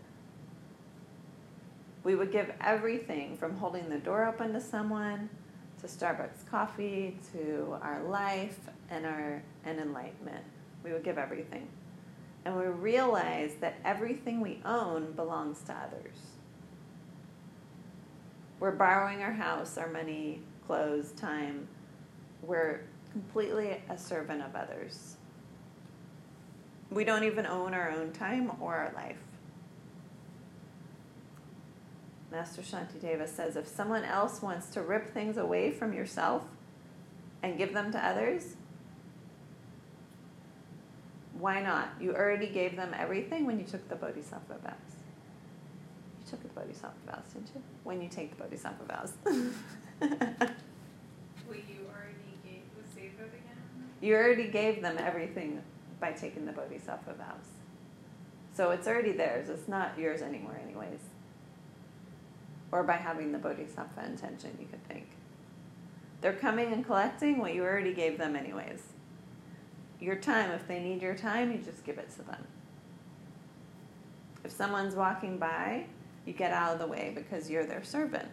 We 2.03 2.15
would 2.15 2.33
give 2.33 2.51
everything 2.59 3.37
from 3.37 3.55
holding 3.55 3.87
the 3.87 3.99
door 3.99 4.25
open 4.25 4.51
to 4.51 4.59
someone, 4.59 5.29
to 5.79 5.87
Starbucks 5.87 6.45
coffee, 6.51 7.17
to 7.31 7.77
our 7.81 8.03
life 8.03 8.59
and 8.89 9.05
our 9.05 9.41
and 9.63 9.79
enlightenment. 9.79 10.43
We 10.83 10.91
would 10.91 11.05
give 11.05 11.17
everything. 11.17 11.69
And 12.43 12.57
we 12.57 12.65
realize 12.65 13.53
that 13.61 13.75
everything 13.85 14.41
we 14.41 14.59
own 14.65 15.13
belongs 15.13 15.61
to 15.63 15.73
others. 15.73 16.17
We're 18.59 18.71
borrowing 18.71 19.23
our 19.23 19.31
house, 19.31 19.77
our 19.77 19.89
money, 19.89 20.41
clothes, 20.67 21.13
time. 21.13 21.69
We're 22.45 22.81
completely 23.11 23.81
a 23.89 23.97
servant 23.97 24.43
of 24.43 24.55
others. 24.55 25.15
We 26.91 27.03
don't 27.03 27.23
even 27.23 27.45
own 27.45 27.73
our 27.73 27.89
own 27.89 28.11
time 28.11 28.51
or 28.59 28.75
our 28.75 28.91
life. 28.93 29.17
Master 32.31 32.61
Shantideva 32.61 33.27
says 33.27 33.55
if 33.55 33.67
someone 33.67 34.03
else 34.03 34.41
wants 34.41 34.67
to 34.71 34.81
rip 34.81 35.11
things 35.13 35.37
away 35.37 35.71
from 35.71 35.93
yourself 35.93 36.43
and 37.41 37.57
give 37.57 37.73
them 37.73 37.91
to 37.93 38.05
others, 38.05 38.55
why 41.39 41.61
not? 41.61 41.89
You 41.99 42.13
already 42.13 42.47
gave 42.47 42.75
them 42.75 42.93
everything 42.95 43.45
when 43.45 43.57
you 43.57 43.65
took 43.65 43.87
the 43.89 43.95
Bodhisattva 43.95 44.57
vows. 44.63 44.73
You 46.19 46.29
took 46.29 46.43
the 46.43 46.49
Bodhisattva 46.49 47.11
vows, 47.11 47.25
didn't 47.33 47.49
you? 47.55 47.61
When 47.83 48.01
you 48.01 48.09
take 48.09 48.31
the 48.31 48.43
Bodhisattva 48.43 48.83
vows. 48.85 50.51
Well, 51.47 51.57
you 51.57 51.85
already 51.93 52.41
gave, 52.43 52.63
let's 52.75 52.93
say 52.95 53.11
that 53.17 53.29
again. 53.29 53.84
You 54.01 54.15
already 54.15 54.47
gave 54.47 54.81
them 54.81 54.97
everything 54.99 55.61
by 55.99 56.11
taking 56.11 56.45
the 56.45 56.51
Bodhisattva 56.51 57.13
vows. 57.13 57.45
So 58.53 58.71
it's 58.71 58.87
already 58.87 59.11
theirs. 59.11 59.49
It's 59.49 59.67
not 59.67 59.97
yours 59.97 60.21
anymore, 60.21 60.59
anyways. 60.63 60.99
Or 62.71 62.83
by 62.83 62.93
having 62.93 63.31
the 63.31 63.37
Bodhisattva 63.37 64.05
intention, 64.05 64.57
you 64.59 64.67
could 64.67 64.85
think. 64.87 65.07
They're 66.21 66.33
coming 66.33 66.71
and 66.71 66.85
collecting 66.85 67.37
what 67.37 67.53
you 67.53 67.63
already 67.63 67.93
gave 67.93 68.17
them, 68.17 68.35
anyways. 68.35 68.81
Your 69.99 70.15
time, 70.15 70.51
if 70.51 70.67
they 70.67 70.79
need 70.79 71.01
your 71.01 71.15
time, 71.15 71.51
you 71.51 71.57
just 71.57 71.83
give 71.85 71.97
it 71.97 72.09
to 72.11 72.23
them. 72.23 72.47
If 74.43 74.51
someone's 74.51 74.95
walking 74.95 75.37
by, 75.37 75.85
you 76.25 76.33
get 76.33 76.51
out 76.51 76.73
of 76.73 76.79
the 76.79 76.87
way 76.87 77.11
because 77.15 77.49
you're 77.49 77.65
their 77.65 77.83
servant. 77.83 78.29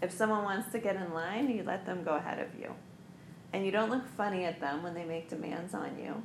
If 0.00 0.10
someone 0.10 0.44
wants 0.44 0.72
to 0.72 0.78
get 0.78 0.96
in 0.96 1.12
line, 1.14 1.48
you 1.48 1.62
let 1.62 1.86
them 1.86 2.02
go 2.02 2.14
ahead 2.14 2.38
of 2.38 2.58
you. 2.58 2.74
And 3.52 3.66
you 3.66 3.70
don't 3.70 3.90
look 3.90 4.06
funny 4.06 4.44
at 4.44 4.60
them 4.60 4.82
when 4.82 4.94
they 4.94 5.04
make 5.04 5.28
demands 5.28 5.74
on 5.74 5.98
you 5.98 6.22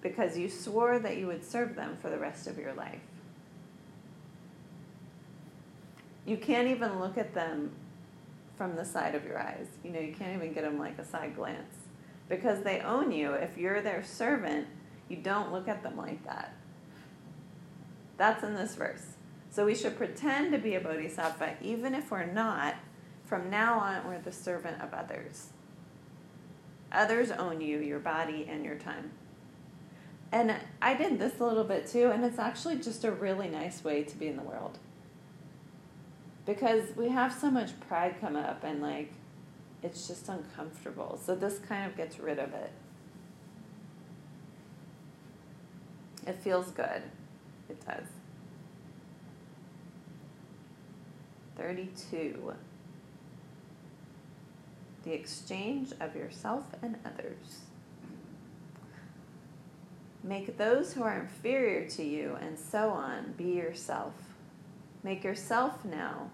because 0.00 0.38
you 0.38 0.48
swore 0.48 0.98
that 0.98 1.16
you 1.16 1.26
would 1.26 1.44
serve 1.44 1.74
them 1.74 1.96
for 2.00 2.08
the 2.08 2.18
rest 2.18 2.46
of 2.46 2.58
your 2.58 2.72
life. 2.74 3.00
You 6.24 6.36
can't 6.36 6.68
even 6.68 7.00
look 7.00 7.18
at 7.18 7.34
them 7.34 7.72
from 8.56 8.76
the 8.76 8.84
side 8.84 9.14
of 9.14 9.24
your 9.24 9.38
eyes. 9.38 9.66
You 9.82 9.90
know, 9.90 10.00
you 10.00 10.12
can't 10.12 10.34
even 10.36 10.52
get 10.52 10.64
them 10.64 10.78
like 10.78 10.98
a 10.98 11.04
side 11.04 11.34
glance 11.34 11.74
because 12.28 12.62
they 12.62 12.80
own 12.80 13.12
you. 13.12 13.32
If 13.32 13.56
you're 13.56 13.80
their 13.80 14.04
servant, 14.04 14.66
you 15.08 15.16
don't 15.16 15.52
look 15.52 15.68
at 15.68 15.82
them 15.82 15.96
like 15.96 16.24
that. 16.26 16.54
That's 18.18 18.42
in 18.42 18.54
this 18.54 18.74
verse. 18.74 19.14
So 19.50 19.64
we 19.64 19.74
should 19.74 19.96
pretend 19.96 20.52
to 20.52 20.58
be 20.58 20.74
a 20.74 20.80
bodhisattva 20.80 21.56
even 21.62 21.94
if 21.94 22.10
we're 22.10 22.26
not. 22.26 22.74
From 23.24 23.50
now 23.50 23.78
on, 23.78 24.06
we're 24.06 24.20
the 24.20 24.32
servant 24.32 24.80
of 24.82 24.92
others. 24.92 25.48
Others 26.92 27.30
own 27.32 27.60
you, 27.60 27.78
your 27.78 27.98
body, 27.98 28.46
and 28.50 28.64
your 28.64 28.76
time. 28.76 29.12
And 30.32 30.54
I 30.80 30.94
did 30.94 31.18
this 31.18 31.40
a 31.40 31.44
little 31.44 31.64
bit 31.64 31.86
too, 31.86 32.10
and 32.10 32.24
it's 32.24 32.38
actually 32.38 32.76
just 32.76 33.04
a 33.04 33.10
really 33.10 33.48
nice 33.48 33.82
way 33.84 34.02
to 34.02 34.16
be 34.16 34.28
in 34.28 34.36
the 34.36 34.42
world. 34.42 34.78
Because 36.44 36.96
we 36.96 37.08
have 37.08 37.32
so 37.32 37.50
much 37.50 37.78
pride 37.80 38.16
come 38.20 38.36
up, 38.36 38.64
and 38.64 38.82
like, 38.82 39.12
it's 39.82 40.08
just 40.08 40.28
uncomfortable. 40.28 41.18
So 41.22 41.34
this 41.34 41.58
kind 41.58 41.90
of 41.90 41.96
gets 41.96 42.18
rid 42.18 42.38
of 42.38 42.52
it. 42.52 42.72
It 46.26 46.36
feels 46.42 46.70
good. 46.72 47.02
It 47.70 47.84
does. 47.86 48.06
32. 51.56 52.54
The 55.08 55.14
exchange 55.14 55.92
of 56.00 56.14
yourself 56.14 56.64
and 56.82 56.96
others. 57.02 57.60
Make 60.22 60.58
those 60.58 60.92
who 60.92 61.02
are 61.02 61.18
inferior 61.18 61.88
to 61.88 62.04
you 62.04 62.36
and 62.42 62.58
so 62.58 62.90
on 62.90 63.32
be 63.38 63.52
yourself. 63.52 64.12
Make 65.02 65.24
yourself 65.24 65.82
now 65.82 66.28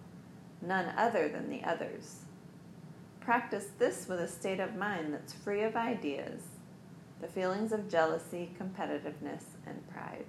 none 0.61 0.93
other 0.97 1.29
than 1.29 1.51
the 1.51 1.63
others. 1.63 2.23
Practice 3.21 3.69
this 3.79 4.09
with 4.09 4.19
a 4.19 4.27
state 4.27 4.59
of 4.59 4.75
mind 4.75 5.15
that's 5.15 5.33
free 5.33 5.63
of 5.63 5.77
ideas, 5.77 6.43
the 7.21 7.29
feelings 7.29 7.71
of 7.71 7.89
jealousy, 7.89 8.51
competitiveness, 8.61 9.45
and 9.69 9.89
pride. 9.93 10.27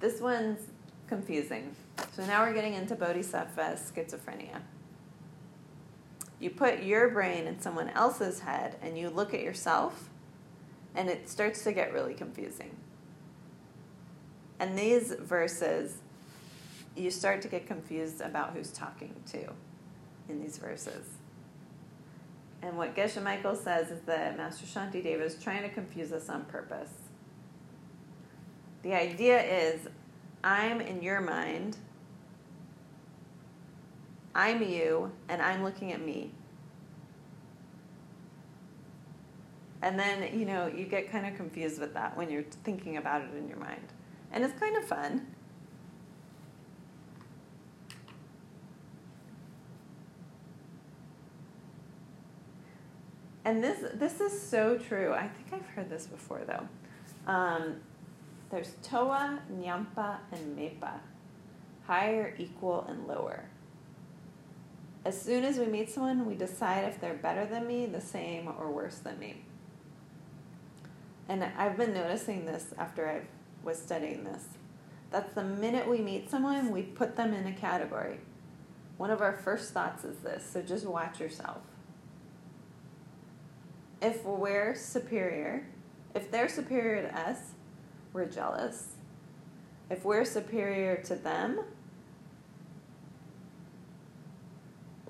This 0.00 0.20
one's 0.20 0.58
confusing. 1.06 1.76
So 2.16 2.26
now 2.26 2.44
we're 2.44 2.52
getting 2.52 2.74
into 2.74 2.96
bodhisattva 2.96 3.78
schizophrenia. 3.78 4.60
You 6.44 6.50
put 6.50 6.82
your 6.82 7.08
brain 7.08 7.46
in 7.46 7.58
someone 7.58 7.88
else's 7.88 8.40
head 8.40 8.76
and 8.82 8.98
you 8.98 9.08
look 9.08 9.32
at 9.32 9.40
yourself, 9.40 10.10
and 10.94 11.08
it 11.08 11.26
starts 11.26 11.64
to 11.64 11.72
get 11.72 11.94
really 11.94 12.12
confusing. 12.12 12.76
And 14.60 14.78
these 14.78 15.14
verses, 15.18 15.96
you 16.94 17.10
start 17.10 17.40
to 17.40 17.48
get 17.48 17.66
confused 17.66 18.20
about 18.20 18.52
who's 18.52 18.70
talking 18.72 19.14
to 19.32 19.54
in 20.28 20.42
these 20.42 20.58
verses. 20.58 21.08
And 22.60 22.76
what 22.76 22.94
Geshe 22.94 23.22
Michael 23.22 23.56
says 23.56 23.90
is 23.90 24.02
that 24.02 24.36
Master 24.36 24.66
Shantideva 24.66 25.22
is 25.22 25.42
trying 25.42 25.62
to 25.62 25.70
confuse 25.70 26.12
us 26.12 26.28
on 26.28 26.44
purpose. 26.44 26.92
The 28.82 28.92
idea 28.92 29.42
is 29.42 29.88
I'm 30.44 30.82
in 30.82 31.00
your 31.00 31.22
mind, 31.22 31.78
I'm 34.34 34.62
you, 34.62 35.12
and 35.28 35.40
I'm 35.40 35.62
looking 35.62 35.92
at 35.92 36.00
me. 36.00 36.32
And 39.82 39.98
then, 39.98 40.38
you 40.38 40.46
know, 40.46 40.66
you 40.66 40.86
get 40.86 41.10
kind 41.12 41.26
of 41.26 41.36
confused 41.36 41.78
with 41.78 41.92
that 41.94 42.16
when 42.16 42.30
you're 42.30 42.42
thinking 42.42 42.96
about 42.96 43.20
it 43.20 43.34
in 43.36 43.48
your 43.48 43.58
mind. 43.58 43.92
And 44.32 44.42
it's 44.42 44.58
kind 44.58 44.76
of 44.76 44.84
fun. 44.84 45.26
And 53.44 53.62
this 53.62 53.84
this 53.94 54.20
is 54.20 54.40
so 54.40 54.78
true. 54.78 55.12
I 55.12 55.28
think 55.28 55.52
I've 55.52 55.66
heard 55.74 55.90
this 55.90 56.06
before 56.06 56.42
though. 56.46 56.66
Um, 57.30 57.76
there's 58.50 58.72
Toa, 58.82 59.38
Nyampa, 59.52 60.16
and 60.32 60.56
Mepa. 60.56 60.94
Higher, 61.86 62.34
equal, 62.38 62.86
and 62.88 63.06
lower. 63.06 63.44
As 65.04 65.20
soon 65.20 65.44
as 65.44 65.58
we 65.58 65.66
meet 65.66 65.90
someone, 65.90 66.24
we 66.24 66.34
decide 66.34 66.84
if 66.84 67.00
they're 67.00 67.14
better 67.14 67.44
than 67.44 67.66
me, 67.66 67.86
the 67.86 68.00
same, 68.00 68.48
or 68.58 68.70
worse 68.70 68.98
than 68.98 69.18
me. 69.18 69.42
And 71.28 71.44
I've 71.44 71.76
been 71.76 71.92
noticing 71.92 72.46
this 72.46 72.72
after 72.78 73.08
I 73.08 73.22
was 73.62 73.78
studying 73.78 74.24
this. 74.24 74.44
That's 75.10 75.34
the 75.34 75.44
minute 75.44 75.88
we 75.88 75.98
meet 75.98 76.30
someone, 76.30 76.70
we 76.70 76.82
put 76.82 77.16
them 77.16 77.34
in 77.34 77.46
a 77.46 77.52
category. 77.52 78.18
One 78.96 79.10
of 79.10 79.20
our 79.20 79.32
first 79.32 79.72
thoughts 79.72 80.04
is 80.04 80.18
this, 80.18 80.48
so 80.50 80.62
just 80.62 80.86
watch 80.86 81.20
yourself. 81.20 81.58
If 84.00 84.24
we're 84.24 84.74
superior, 84.74 85.66
if 86.14 86.30
they're 86.30 86.48
superior 86.48 87.02
to 87.02 87.20
us, 87.20 87.38
we're 88.12 88.26
jealous. 88.26 88.96
If 89.90 90.04
we're 90.04 90.24
superior 90.24 90.96
to 91.04 91.14
them, 91.14 91.60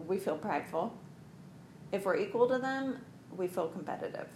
we 0.06 0.18
feel 0.18 0.36
prideful. 0.36 0.92
If 1.92 2.04
we're 2.04 2.16
equal 2.16 2.48
to 2.48 2.58
them, 2.58 2.98
we 3.36 3.46
feel 3.46 3.68
competitive. 3.68 4.26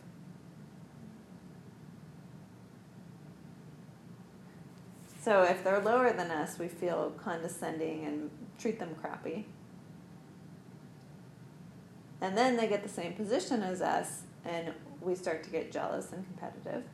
So 5.21 5.43
if 5.43 5.63
they're 5.65 5.81
lower 5.81 6.13
than 6.13 6.31
us, 6.31 6.59
we 6.59 6.69
feel 6.69 7.13
condescending 7.23 8.07
and 8.07 8.31
treat 8.59 8.79
them 8.79 8.95
crappy. 9.01 9.47
And 12.21 12.37
then 12.37 12.57
they 12.57 12.67
get 12.67 12.83
the 12.83 12.89
same 12.89 13.13
position 13.13 13.63
as 13.63 13.81
us, 13.81 14.23
and 14.45 14.73
we 15.01 15.15
start 15.15 15.45
to 15.45 15.51
get 15.51 15.71
jealous 15.71 16.13
and 16.13 16.25
competitive. 16.25 16.85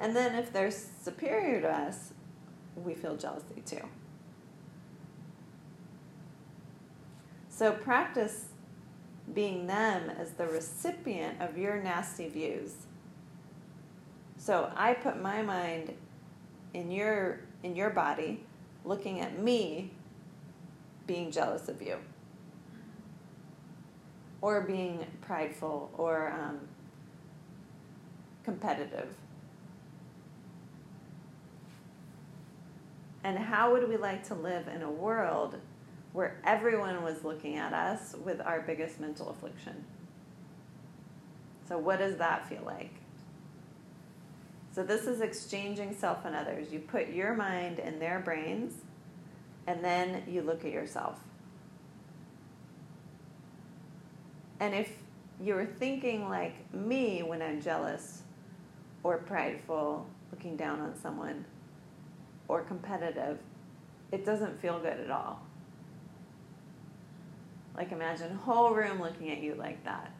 And 0.00 0.14
then 0.14 0.34
if 0.34 0.52
they're 0.52 0.70
superior 0.70 1.60
to 1.60 1.68
us, 1.68 2.12
we 2.76 2.94
feel 2.94 3.16
jealousy 3.16 3.62
too. 3.66 3.82
So 7.58 7.72
practice 7.72 8.44
being 9.34 9.66
them 9.66 10.10
as 10.10 10.30
the 10.30 10.46
recipient 10.46 11.42
of 11.42 11.58
your 11.58 11.82
nasty 11.82 12.28
views. 12.28 12.72
So 14.36 14.70
I 14.76 14.94
put 14.94 15.20
my 15.20 15.42
mind 15.42 15.92
in 16.72 16.92
your 16.92 17.40
in 17.64 17.74
your 17.74 17.90
body. 17.90 18.44
looking 18.84 19.18
at 19.20 19.40
me 19.40 19.90
being 21.08 21.32
jealous 21.32 21.68
of 21.68 21.82
you 21.82 21.96
or 24.40 24.60
being 24.60 25.04
prideful 25.20 25.90
or 25.98 26.30
um, 26.30 26.60
competitive. 28.44 29.12
And 33.24 33.36
how 33.36 33.72
would 33.72 33.88
we 33.88 33.96
like 33.96 34.22
to 34.28 34.34
live 34.34 34.68
in 34.68 34.82
a 34.82 34.90
world 34.90 35.58
where 36.18 36.36
everyone 36.44 37.04
was 37.04 37.22
looking 37.22 37.54
at 37.54 37.72
us 37.72 38.16
with 38.24 38.40
our 38.40 38.60
biggest 38.60 38.98
mental 38.98 39.30
affliction? 39.30 39.84
So, 41.68 41.78
what 41.78 42.00
does 42.00 42.16
that 42.16 42.48
feel 42.48 42.64
like? 42.66 42.90
So, 44.72 44.82
this 44.82 45.06
is 45.06 45.20
exchanging 45.20 45.94
self 45.94 46.24
and 46.24 46.34
others. 46.34 46.72
You 46.72 46.80
put 46.80 47.10
your 47.10 47.34
mind 47.34 47.78
in 47.78 48.00
their 48.00 48.18
brains, 48.18 48.74
and 49.68 49.84
then 49.84 50.24
you 50.26 50.42
look 50.42 50.64
at 50.64 50.72
yourself. 50.72 51.20
And 54.58 54.74
if 54.74 54.90
you're 55.40 55.66
thinking 55.66 56.28
like 56.28 56.74
me 56.74 57.22
when 57.22 57.40
I'm 57.40 57.62
jealous 57.62 58.22
or 59.04 59.18
prideful, 59.18 60.04
looking 60.32 60.56
down 60.56 60.80
on 60.80 60.98
someone, 61.00 61.44
or 62.48 62.62
competitive, 62.62 63.38
it 64.10 64.24
doesn't 64.24 64.60
feel 64.60 64.80
good 64.80 64.98
at 64.98 65.12
all. 65.12 65.42
Like 67.78 67.92
imagine 67.92 68.34
whole 68.34 68.74
room 68.74 69.00
looking 69.00 69.30
at 69.30 69.38
you 69.38 69.54
like 69.54 69.84
that. 69.84 70.10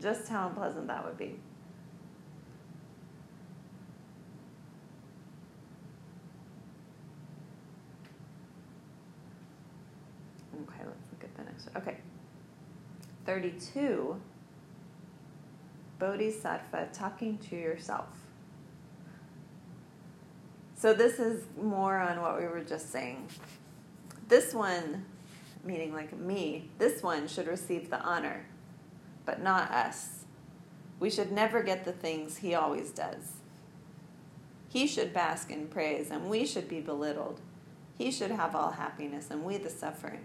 Just 0.00 0.26
how 0.28 0.48
unpleasant 0.48 0.86
that 0.86 1.04
would 1.04 1.18
be. 1.18 1.38
Okay, 10.54 10.84
let's 10.86 11.04
look 11.12 11.24
at 11.24 11.36
the 11.36 11.44
next 11.44 11.66
one. 11.74 11.82
Okay. 11.82 11.98
32 13.26 14.18
Bodhisattva 15.98 16.88
talking 16.94 17.36
to 17.50 17.56
yourself. 17.56 18.25
So, 20.86 20.94
this 20.94 21.18
is 21.18 21.42
more 21.60 21.96
on 21.96 22.22
what 22.22 22.38
we 22.38 22.46
were 22.46 22.60
just 22.60 22.92
saying. 22.92 23.26
This 24.28 24.54
one, 24.54 25.04
meaning 25.64 25.92
like 25.92 26.16
me, 26.16 26.70
this 26.78 27.02
one 27.02 27.26
should 27.26 27.48
receive 27.48 27.90
the 27.90 28.00
honor, 28.02 28.46
but 29.24 29.42
not 29.42 29.72
us. 29.72 30.26
We 31.00 31.10
should 31.10 31.32
never 31.32 31.64
get 31.64 31.84
the 31.84 31.90
things 31.90 32.36
he 32.36 32.54
always 32.54 32.92
does. 32.92 33.32
He 34.68 34.86
should 34.86 35.12
bask 35.12 35.50
in 35.50 35.66
praise, 35.66 36.12
and 36.12 36.30
we 36.30 36.46
should 36.46 36.68
be 36.68 36.80
belittled. 36.80 37.40
He 37.98 38.12
should 38.12 38.30
have 38.30 38.54
all 38.54 38.70
happiness, 38.70 39.26
and 39.28 39.42
we 39.42 39.56
the 39.56 39.70
suffering. 39.70 40.24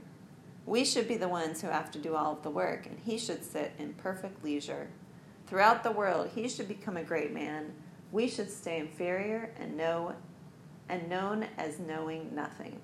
We 0.68 0.86
should 0.86 1.08
be 1.08 1.18
the 1.18 1.28
ones 1.28 1.64
who 1.64 1.70
have 1.70 1.90
to 1.90 1.98
do 1.98 2.16
all 2.16 2.34
of 2.34 2.44
the 2.44 2.52
work, 2.52 2.86
and 2.86 3.00
he 3.00 3.18
should 3.18 3.44
sit 3.44 3.72
in 3.80 3.96
perfect 3.96 4.44
leisure. 4.44 4.90
Throughout 5.48 5.82
the 5.82 5.90
world, 5.90 6.30
he 6.36 6.48
should 6.48 6.68
become 6.68 6.98
a 6.98 7.04
great 7.04 7.34
man. 7.34 7.74
We 8.12 8.28
should 8.28 8.52
stay 8.52 8.78
inferior 8.78 9.50
and 9.58 9.76
know 9.76 10.14
and 10.92 11.10
known 11.10 11.48
as 11.58 11.80
knowing 11.80 12.36
nothing. 12.36 12.82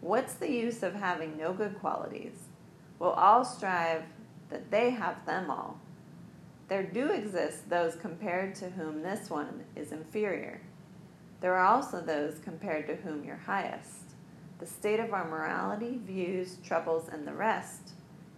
What's 0.00 0.34
the 0.34 0.50
use 0.50 0.84
of 0.84 0.94
having 0.94 1.36
no 1.36 1.52
good 1.52 1.78
qualities? 1.80 2.44
We'll 3.00 3.10
all 3.10 3.44
strive 3.44 4.04
that 4.48 4.70
they 4.70 4.90
have 4.90 5.26
them 5.26 5.50
all. 5.50 5.80
There 6.68 6.84
do 6.84 7.10
exist 7.10 7.68
those 7.68 7.96
compared 7.96 8.54
to 8.56 8.70
whom 8.70 9.02
this 9.02 9.28
one 9.28 9.64
is 9.74 9.90
inferior. 9.90 10.60
There 11.40 11.56
are 11.56 11.66
also 11.66 12.00
those 12.00 12.38
compared 12.38 12.86
to 12.86 12.94
whom 12.94 13.24
you're 13.24 13.36
highest. 13.36 14.14
The 14.60 14.66
state 14.66 15.00
of 15.00 15.12
our 15.12 15.28
morality, 15.28 16.00
views, 16.04 16.58
troubles, 16.64 17.08
and 17.10 17.26
the 17.26 17.32
rest 17.32 17.90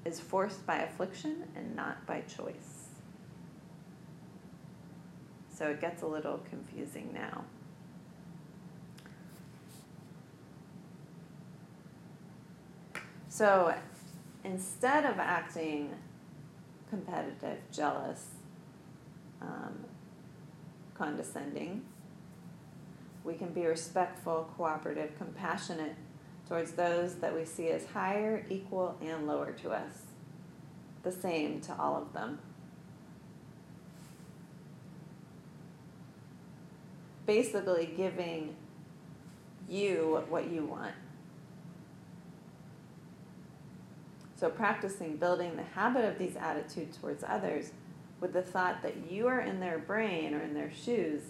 is 0.07 0.19
forced 0.19 0.65
by 0.67 0.79
affliction 0.79 1.45
and 1.55 1.77
not 1.77 2.07
by 2.07 2.23
choice. 2.23 2.89
So 5.55 5.69
it 5.69 5.81
gets 5.81 6.03
a 6.03 6.07
little 6.07 6.41
confusing 6.49 7.11
now. 7.13 7.45
So 13.33 13.75
instead 14.45 15.07
of 15.07 15.19
acting 15.19 15.89
competitive, 16.91 17.61
jealous, 17.73 18.27
um, 19.41 19.87
condescending, 20.93 21.83
we 23.25 23.33
can 23.33 23.49
be 23.55 23.65
respectful, 23.65 24.51
cooperative, 24.55 25.17
compassionate 25.17 25.95
towards 26.47 26.73
those 26.73 27.15
that 27.21 27.35
we 27.35 27.47
see 27.47 27.69
as 27.69 27.87
higher, 27.87 28.45
equal, 28.51 28.99
and 29.01 29.27
lower 29.27 29.53
to 29.63 29.71
us. 29.71 30.03
The 31.03 31.11
same 31.11 31.63
to 31.63 31.75
all 31.79 31.97
of 31.97 32.13
them. 32.13 32.39
basically 37.25 37.87
giving 37.97 38.55
you 39.69 40.23
what 40.29 40.51
you 40.51 40.65
want. 40.65 40.93
So, 44.43 44.51
practicing 44.51 45.19
building 45.19 45.55
the 45.55 45.63
habit 45.63 46.05
of 46.05 46.19
these 46.19 46.35
attitudes 46.35 46.97
towards 46.97 47.23
others 47.23 47.71
with 48.21 48.33
the 48.33 48.43
thought 48.43 48.83
that 48.83 49.09
you 49.09 49.29
are 49.29 49.41
in 49.41 49.61
their 49.61 49.79
brain 49.79 50.35
or 50.35 50.41
in 50.41 50.53
their 50.53 50.73
shoes 50.73 51.23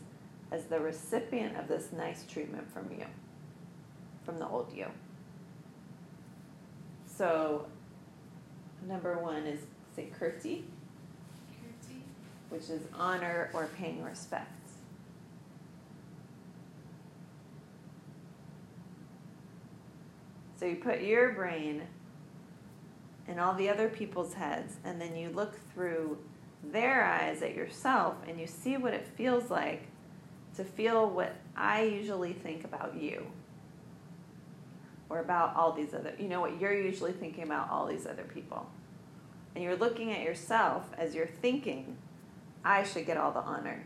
as 0.51 0.65
the 0.65 0.81
recipient 0.81 1.59
of 1.59 1.69
this 1.69 1.93
nice 1.93 2.25
treatment 2.25 2.73
from 2.73 2.91
you, 2.91 3.05
from 4.25 4.39
the 4.39 4.49
old 4.49 4.73
you. 4.75 4.87
So, 7.05 7.67
number 8.89 9.19
one 9.19 9.43
is 9.43 9.61
say 9.95 10.09
kirti, 10.19 10.63
which 12.49 12.71
is 12.71 12.81
honor 12.95 13.51
or 13.53 13.69
paying 13.77 14.03
respect. 14.03 14.49
So 20.59 20.65
you 20.65 20.77
put 20.77 21.03
your 21.03 21.35
brain 21.35 21.83
in 23.29 23.39
all 23.39 23.55
the 23.55 23.69
other 23.69 23.89
people's 23.89 24.35
heads, 24.35 24.77
and 24.85 25.01
then 25.01 25.17
you 25.17 25.31
look 25.31 25.55
through 25.73 26.19
their 26.63 27.05
eyes 27.05 27.43
at 27.43 27.55
yourself 27.55 28.15
and 28.29 28.39
you 28.39 28.47
see 28.47 28.77
what 28.77 28.95
it 28.95 29.07
feels 29.17 29.51
like 29.51 29.89
to 30.57 30.65
feel 30.65 31.11
what 31.11 31.35
I 31.57 31.83
usually 31.83 32.33
think 32.33 32.65
about 32.65 32.95
you 32.95 33.27
or 35.09 35.19
about 35.19 35.57
all 35.57 35.73
these 35.73 35.93
other, 35.93 36.15
you 36.19 36.29
know, 36.29 36.41
what 36.41 36.61
you're 36.61 36.75
usually 36.75 37.13
thinking 37.13 37.45
about 37.45 37.71
all 37.71 37.87
these 37.87 38.07
other 38.07 38.23
people. 38.23 38.71
And 39.55 39.65
you're 39.65 39.77
looking 39.77 40.13
at 40.13 40.23
yourself 40.23 40.91
as 40.97 41.15
you're 41.15 41.27
thinking, 41.27 41.97
I 42.65 42.85
should 42.85 43.07
get 43.07 43.17
all 43.17 43.33
the 43.33 43.41
honor. 43.41 43.85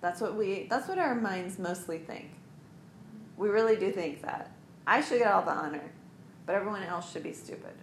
That's 0.00 0.20
what 0.20 0.34
we, 0.34 0.66
that's 0.68 0.88
what 0.88 0.98
our 0.98 1.14
minds 1.14 1.58
mostly 1.58 1.98
think. 1.98 2.30
We 3.36 3.48
really 3.48 3.76
do 3.76 3.92
think 3.92 4.22
that. 4.22 4.50
I 4.86 5.00
should 5.00 5.18
get 5.18 5.30
all 5.30 5.42
the 5.42 5.52
honor 5.52 5.92
but 6.48 6.54
everyone 6.54 6.82
else 6.82 7.12
should 7.12 7.22
be 7.22 7.34
stupid. 7.34 7.74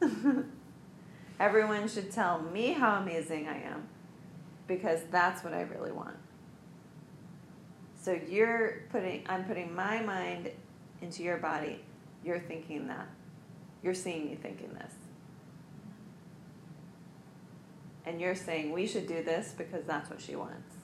everyone 1.40 1.88
should 1.88 2.10
tell 2.10 2.40
me 2.40 2.72
how 2.72 3.00
amazing 3.00 3.48
I 3.48 3.62
am 3.62 3.88
because 4.66 5.00
that's 5.10 5.42
what 5.42 5.54
I 5.54 5.62
really 5.62 5.92
want. 5.92 6.16
So 8.00 8.18
you're 8.28 8.82
putting 8.90 9.24
I'm 9.28 9.44
putting 9.44 9.74
my 9.74 10.02
mind 10.02 10.50
into 11.02 11.22
your 11.22 11.38
body. 11.38 11.80
You're 12.24 12.40
thinking 12.40 12.88
that. 12.88 13.08
You're 13.82 13.94
seeing 13.94 14.26
me 14.26 14.36
thinking 14.40 14.72
this. 14.74 14.92
And 18.06 18.20
you're 18.20 18.34
saying 18.34 18.72
we 18.72 18.86
should 18.86 19.06
do 19.06 19.22
this 19.22 19.54
because 19.56 19.84
that's 19.84 20.08
what 20.08 20.20
she 20.20 20.34
wants. 20.34 20.74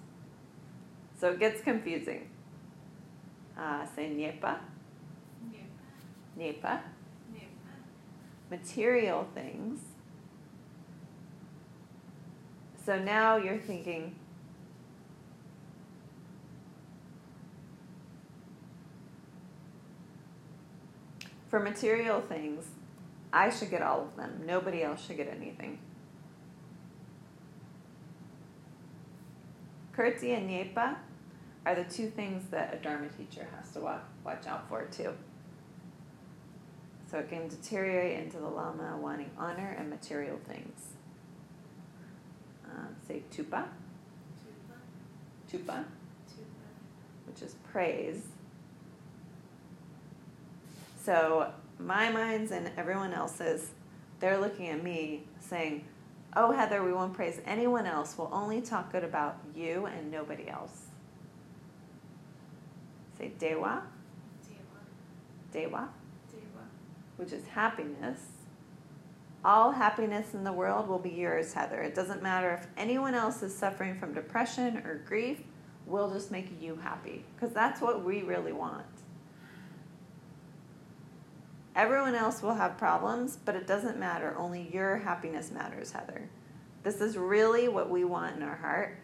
So 1.18 1.30
it 1.30 1.40
gets 1.40 1.62
confusing. 1.62 2.28
Uh, 3.58 3.86
say 3.94 4.08
Niepa 4.10 4.58
Nepa, 6.36 6.80
material 8.50 9.26
things. 9.34 9.80
So 12.84 12.98
now 12.98 13.36
you're 13.36 13.58
thinking, 13.58 14.14
for 21.48 21.58
material 21.60 22.20
things, 22.20 22.66
I 23.32 23.50
should 23.50 23.70
get 23.70 23.80
all 23.80 24.02
of 24.02 24.16
them. 24.16 24.42
Nobody 24.44 24.82
else 24.82 25.06
should 25.06 25.16
get 25.16 25.28
anything. 25.28 25.78
Kirti 29.96 30.36
and 30.36 30.50
Nyepa 30.50 30.96
are 31.64 31.74
the 31.74 31.84
two 31.84 32.10
things 32.10 32.50
that 32.50 32.74
a 32.74 32.76
Dharma 32.76 33.08
teacher 33.08 33.46
has 33.56 33.72
to 33.72 33.80
watch 33.80 34.46
out 34.46 34.68
for, 34.68 34.84
too. 34.86 35.14
So 37.14 37.20
it 37.20 37.28
can 37.28 37.46
deteriorate 37.46 38.18
into 38.18 38.38
the 38.38 38.48
Lama 38.48 38.96
wanting 39.00 39.30
honor 39.38 39.76
and 39.78 39.88
material 39.88 40.36
things. 40.48 40.80
Um, 42.68 42.88
say 43.06 43.22
tupa. 43.30 43.66
Tupa. 44.42 44.74
Tupa. 45.48 45.84
Which 47.28 47.40
is 47.40 47.54
praise. 47.70 48.20
So 51.04 51.52
my 51.78 52.10
mind's 52.10 52.50
and 52.50 52.72
everyone 52.76 53.12
else's, 53.12 53.70
they're 54.18 54.40
looking 54.40 54.66
at 54.66 54.82
me 54.82 55.22
saying, 55.38 55.84
Oh, 56.34 56.50
Heather, 56.50 56.82
we 56.82 56.92
won't 56.92 57.14
praise 57.14 57.40
anyone 57.46 57.86
else. 57.86 58.16
We'll 58.18 58.30
only 58.32 58.60
talk 58.60 58.90
good 58.90 59.04
about 59.04 59.38
you 59.54 59.86
and 59.86 60.10
nobody 60.10 60.48
else. 60.48 60.86
Say 63.16 63.30
Dewa. 63.38 63.84
Dewa, 64.42 64.80
Dewa. 65.52 65.88
Which 67.16 67.32
is 67.32 67.46
happiness. 67.46 68.20
All 69.44 69.72
happiness 69.72 70.32
in 70.32 70.42
the 70.42 70.52
world 70.52 70.88
will 70.88 70.98
be 70.98 71.10
yours, 71.10 71.52
Heather. 71.52 71.82
It 71.82 71.94
doesn't 71.94 72.22
matter 72.22 72.52
if 72.52 72.66
anyone 72.76 73.14
else 73.14 73.42
is 73.42 73.54
suffering 73.54 73.98
from 73.98 74.14
depression 74.14 74.78
or 74.78 75.02
grief, 75.06 75.42
we'll 75.86 76.10
just 76.10 76.30
make 76.30 76.60
you 76.62 76.76
happy. 76.76 77.24
Because 77.34 77.52
that's 77.52 77.80
what 77.80 78.04
we 78.04 78.22
really 78.22 78.52
want. 78.52 78.86
Everyone 81.76 82.14
else 82.14 82.40
will 82.40 82.54
have 82.54 82.78
problems, 82.78 83.36
but 83.44 83.56
it 83.56 83.66
doesn't 83.66 83.98
matter. 83.98 84.34
Only 84.38 84.70
your 84.72 84.98
happiness 84.98 85.50
matters, 85.50 85.92
Heather. 85.92 86.28
This 86.84 87.00
is 87.00 87.16
really 87.16 87.68
what 87.68 87.90
we 87.90 88.04
want 88.04 88.36
in 88.36 88.42
our 88.42 88.56
heart. 88.56 88.98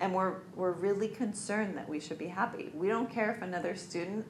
And 0.00 0.12
we're, 0.12 0.34
we're 0.56 0.72
really 0.72 1.08
concerned 1.08 1.78
that 1.78 1.88
we 1.88 2.00
should 2.00 2.18
be 2.18 2.26
happy. 2.26 2.70
We 2.74 2.88
don't 2.88 3.08
care 3.08 3.30
if 3.30 3.42
another 3.42 3.76
student 3.76 4.26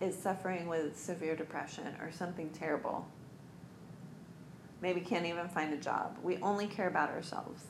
is 0.00 0.16
suffering 0.16 0.68
with 0.68 0.98
severe 0.98 1.34
depression 1.34 1.94
or 2.00 2.10
something 2.12 2.50
terrible. 2.50 3.06
Maybe 4.82 5.00
can't 5.00 5.26
even 5.26 5.48
find 5.48 5.72
a 5.72 5.78
job. 5.78 6.16
We 6.22 6.36
only 6.38 6.66
care 6.66 6.88
about 6.88 7.10
ourselves. 7.10 7.64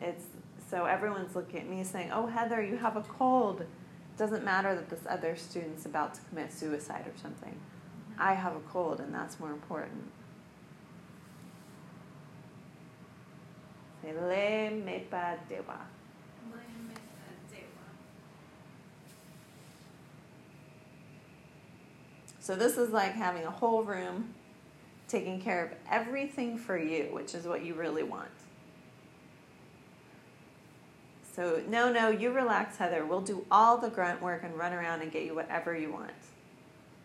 It's 0.00 0.24
so 0.70 0.86
everyone's 0.86 1.36
looking 1.36 1.60
at 1.60 1.68
me 1.68 1.84
saying, 1.84 2.10
"Oh, 2.12 2.26
Heather, 2.26 2.62
you 2.62 2.76
have 2.78 2.96
a 2.96 3.02
cold." 3.02 3.66
doesn't 4.16 4.44
matter 4.44 4.74
that 4.74 4.88
this 4.88 5.00
other 5.08 5.34
student's 5.36 5.86
about 5.86 6.14
to 6.14 6.20
commit 6.28 6.52
suicide 6.52 7.06
or 7.06 7.18
something. 7.20 7.58
I 8.18 8.34
have 8.34 8.54
a 8.54 8.60
cold, 8.60 9.00
and 9.00 9.12
that's 9.12 9.40
more 9.40 9.50
important. 9.50 10.12
Me 14.04 14.12
pa 15.10 15.36
dewa. 15.48 15.80
Lame 16.52 16.94
Dewa. 17.50 17.86
So 22.42 22.56
this 22.56 22.76
is 22.76 22.90
like 22.90 23.12
having 23.12 23.44
a 23.44 23.50
whole 23.50 23.84
room 23.84 24.34
taking 25.06 25.40
care 25.40 25.64
of 25.64 25.70
everything 25.88 26.58
for 26.58 26.76
you, 26.76 27.04
which 27.12 27.36
is 27.36 27.46
what 27.46 27.64
you 27.64 27.74
really 27.74 28.02
want. 28.02 28.28
So 31.36 31.62
no, 31.68 31.92
no, 31.92 32.08
you 32.08 32.32
relax, 32.32 32.78
Heather. 32.78 33.06
We'll 33.06 33.20
do 33.20 33.46
all 33.48 33.78
the 33.78 33.88
grunt 33.88 34.20
work 34.20 34.42
and 34.42 34.58
run 34.58 34.72
around 34.72 35.02
and 35.02 35.12
get 35.12 35.22
you 35.22 35.36
whatever 35.36 35.76
you 35.76 35.92
want. 35.92 36.10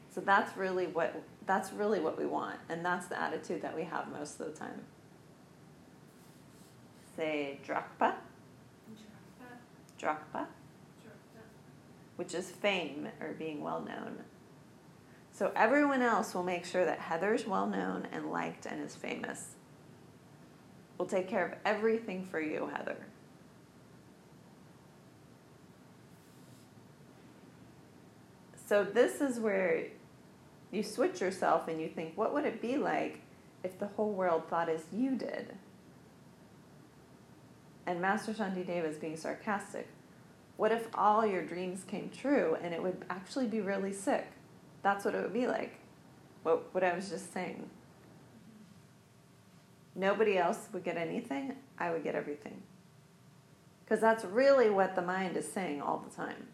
So 0.10 0.21
that's 0.21 0.58
really 0.58 0.88
what 0.88 1.21
that's 1.45 1.71
really 1.71 2.00
what 2.00 2.17
we 2.17 2.26
want, 2.26 2.58
and 2.67 2.84
that's 2.84 3.06
the 3.06 3.21
attitude 3.21 3.62
that 3.62 3.76
we 3.76 3.84
have 3.84 4.12
most 4.12 4.39
of 4.39 4.47
the 4.47 4.54
time. 4.54 4.82
Say 7.15 7.60
drakpa, 7.65 8.15
Drakpa. 10.02 10.17
drakpa, 10.34 10.45
which 12.15 12.34
is 12.34 12.50
fame 12.50 13.08
or 13.21 13.34
being 13.34 13.63
well 13.63 13.82
known. 13.82 14.17
So 15.38 15.52
everyone 15.56 16.02
else 16.02 16.34
will 16.34 16.41
make 16.41 16.65
sure 16.65 16.84
that 16.84 16.97
Heather's 16.97 17.45
well 17.45 17.67
known 17.67 18.08
and 18.12 18.32
liked 18.32 18.65
and 18.65 18.84
is 18.84 18.95
famous. 18.95 19.50
We'll 20.97 21.08
take 21.08 21.28
care 21.28 21.45
of 21.45 21.54
everything 21.63 22.26
for 22.26 22.41
you, 22.41 22.71
Heather. 22.76 22.97
So 28.65 28.84
this 28.84 29.21
is 29.21 29.39
where 29.39 29.84
you 30.71 30.82
switch 30.82 31.21
yourself 31.21 31.67
and 31.67 31.80
you 31.80 31.88
think, 31.88 32.17
what 32.17 32.34
would 32.34 32.45
it 32.45 32.60
be 32.60 32.78
like 32.78 33.21
if 33.63 33.78
the 33.78 33.89
whole 33.89 34.13
world 34.13 34.50
thought 34.50 34.69
as 34.69 34.86
you 34.91 35.15
did? 35.15 35.54
And 37.86 38.02
Master 38.02 38.34
Shantideva 38.34 38.89
is 38.89 38.97
being 38.97 39.15
sarcastic. 39.15 39.88
What 40.58 40.71
if 40.71 40.88
all 40.95 41.28
your 41.28 41.45
dreams 41.45 41.84
came 41.84 42.10
true 42.10 42.58
and 42.60 42.73
it 42.73 42.82
would 42.82 43.06
actually 43.12 43.45
be 43.45 43.62
really 43.62 43.93
sick? 43.93 44.26
That's 44.83 45.05
what 45.05 45.15
it 45.15 45.21
would 45.21 45.33
be 45.33 45.47
like. 45.47 45.73
What, 46.43 46.73
what 46.73 46.83
I 46.83 46.93
was 46.93 47.09
just 47.09 47.33
saying. 47.33 47.69
Nobody 49.95 50.37
else 50.37 50.67
would 50.73 50.83
get 50.83 50.95
anything, 50.95 51.55
I 51.79 51.91
would 51.91 52.03
get 52.03 52.13
everything. 52.15 52.61
Because 53.83 53.99
that's 53.99 54.23
really 54.23 54.69
what 54.69 54.95
the 54.95 55.01
mind 55.01 55.35
is 55.37 55.51
saying 55.51 55.81
all 55.81 56.05
the 56.07 56.15
time. 56.15 56.47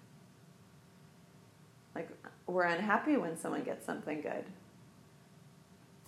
Like, 1.94 2.10
we're 2.48 2.64
unhappy 2.64 3.18
when 3.18 3.38
someone 3.38 3.64
gets 3.64 3.86
something 3.86 4.22
good. 4.22 4.46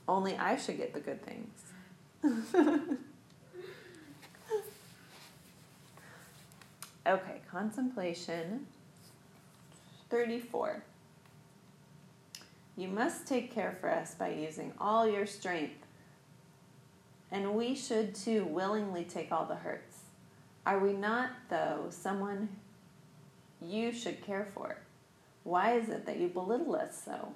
Only 0.07 0.37
I 0.37 0.55
should 0.55 0.77
get 0.77 0.93
the 0.93 0.99
good 0.99 1.19
things. 1.25 1.61
okay, 7.07 7.41
contemplation 7.51 8.67
34. 10.09 10.83
You 12.77 12.89
must 12.89 13.25
take 13.25 13.53
care 13.53 13.77
for 13.79 13.89
us 13.89 14.15
by 14.15 14.29
using 14.29 14.73
all 14.79 15.07
your 15.07 15.25
strength, 15.25 15.85
and 17.31 17.55
we 17.55 17.73
should 17.73 18.13
too 18.13 18.45
willingly 18.45 19.05
take 19.05 19.31
all 19.31 19.45
the 19.45 19.55
hurts. 19.55 19.99
Are 20.65 20.79
we 20.79 20.93
not, 20.93 21.29
though, 21.49 21.85
someone 21.89 22.49
you 23.61 23.93
should 23.93 24.25
care 24.25 24.47
for? 24.53 24.77
Why 25.43 25.73
is 25.73 25.89
it 25.89 26.05
that 26.05 26.17
you 26.19 26.27
belittle 26.27 26.75
us 26.75 27.01
so? 27.05 27.33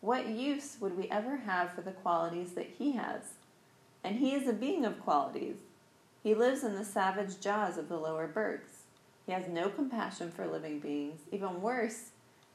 What 0.00 0.28
use 0.28 0.76
would 0.80 0.96
we 0.96 1.08
ever 1.10 1.38
have 1.38 1.72
for 1.72 1.80
the 1.80 1.90
qualities 1.90 2.52
that 2.52 2.70
he 2.78 2.92
has? 2.92 3.22
And 4.04 4.16
he 4.16 4.34
is 4.34 4.46
a 4.46 4.52
being 4.52 4.84
of 4.84 5.00
qualities. 5.00 5.56
He 6.22 6.34
lives 6.34 6.62
in 6.62 6.74
the 6.74 6.84
savage 6.84 7.40
jaws 7.40 7.78
of 7.78 7.88
the 7.88 7.98
lower 7.98 8.26
births. 8.26 8.84
He 9.26 9.32
has 9.32 9.48
no 9.48 9.68
compassion 9.68 10.30
for 10.30 10.46
living 10.46 10.80
beings. 10.80 11.20
Even 11.32 11.60
worse, 11.60 12.10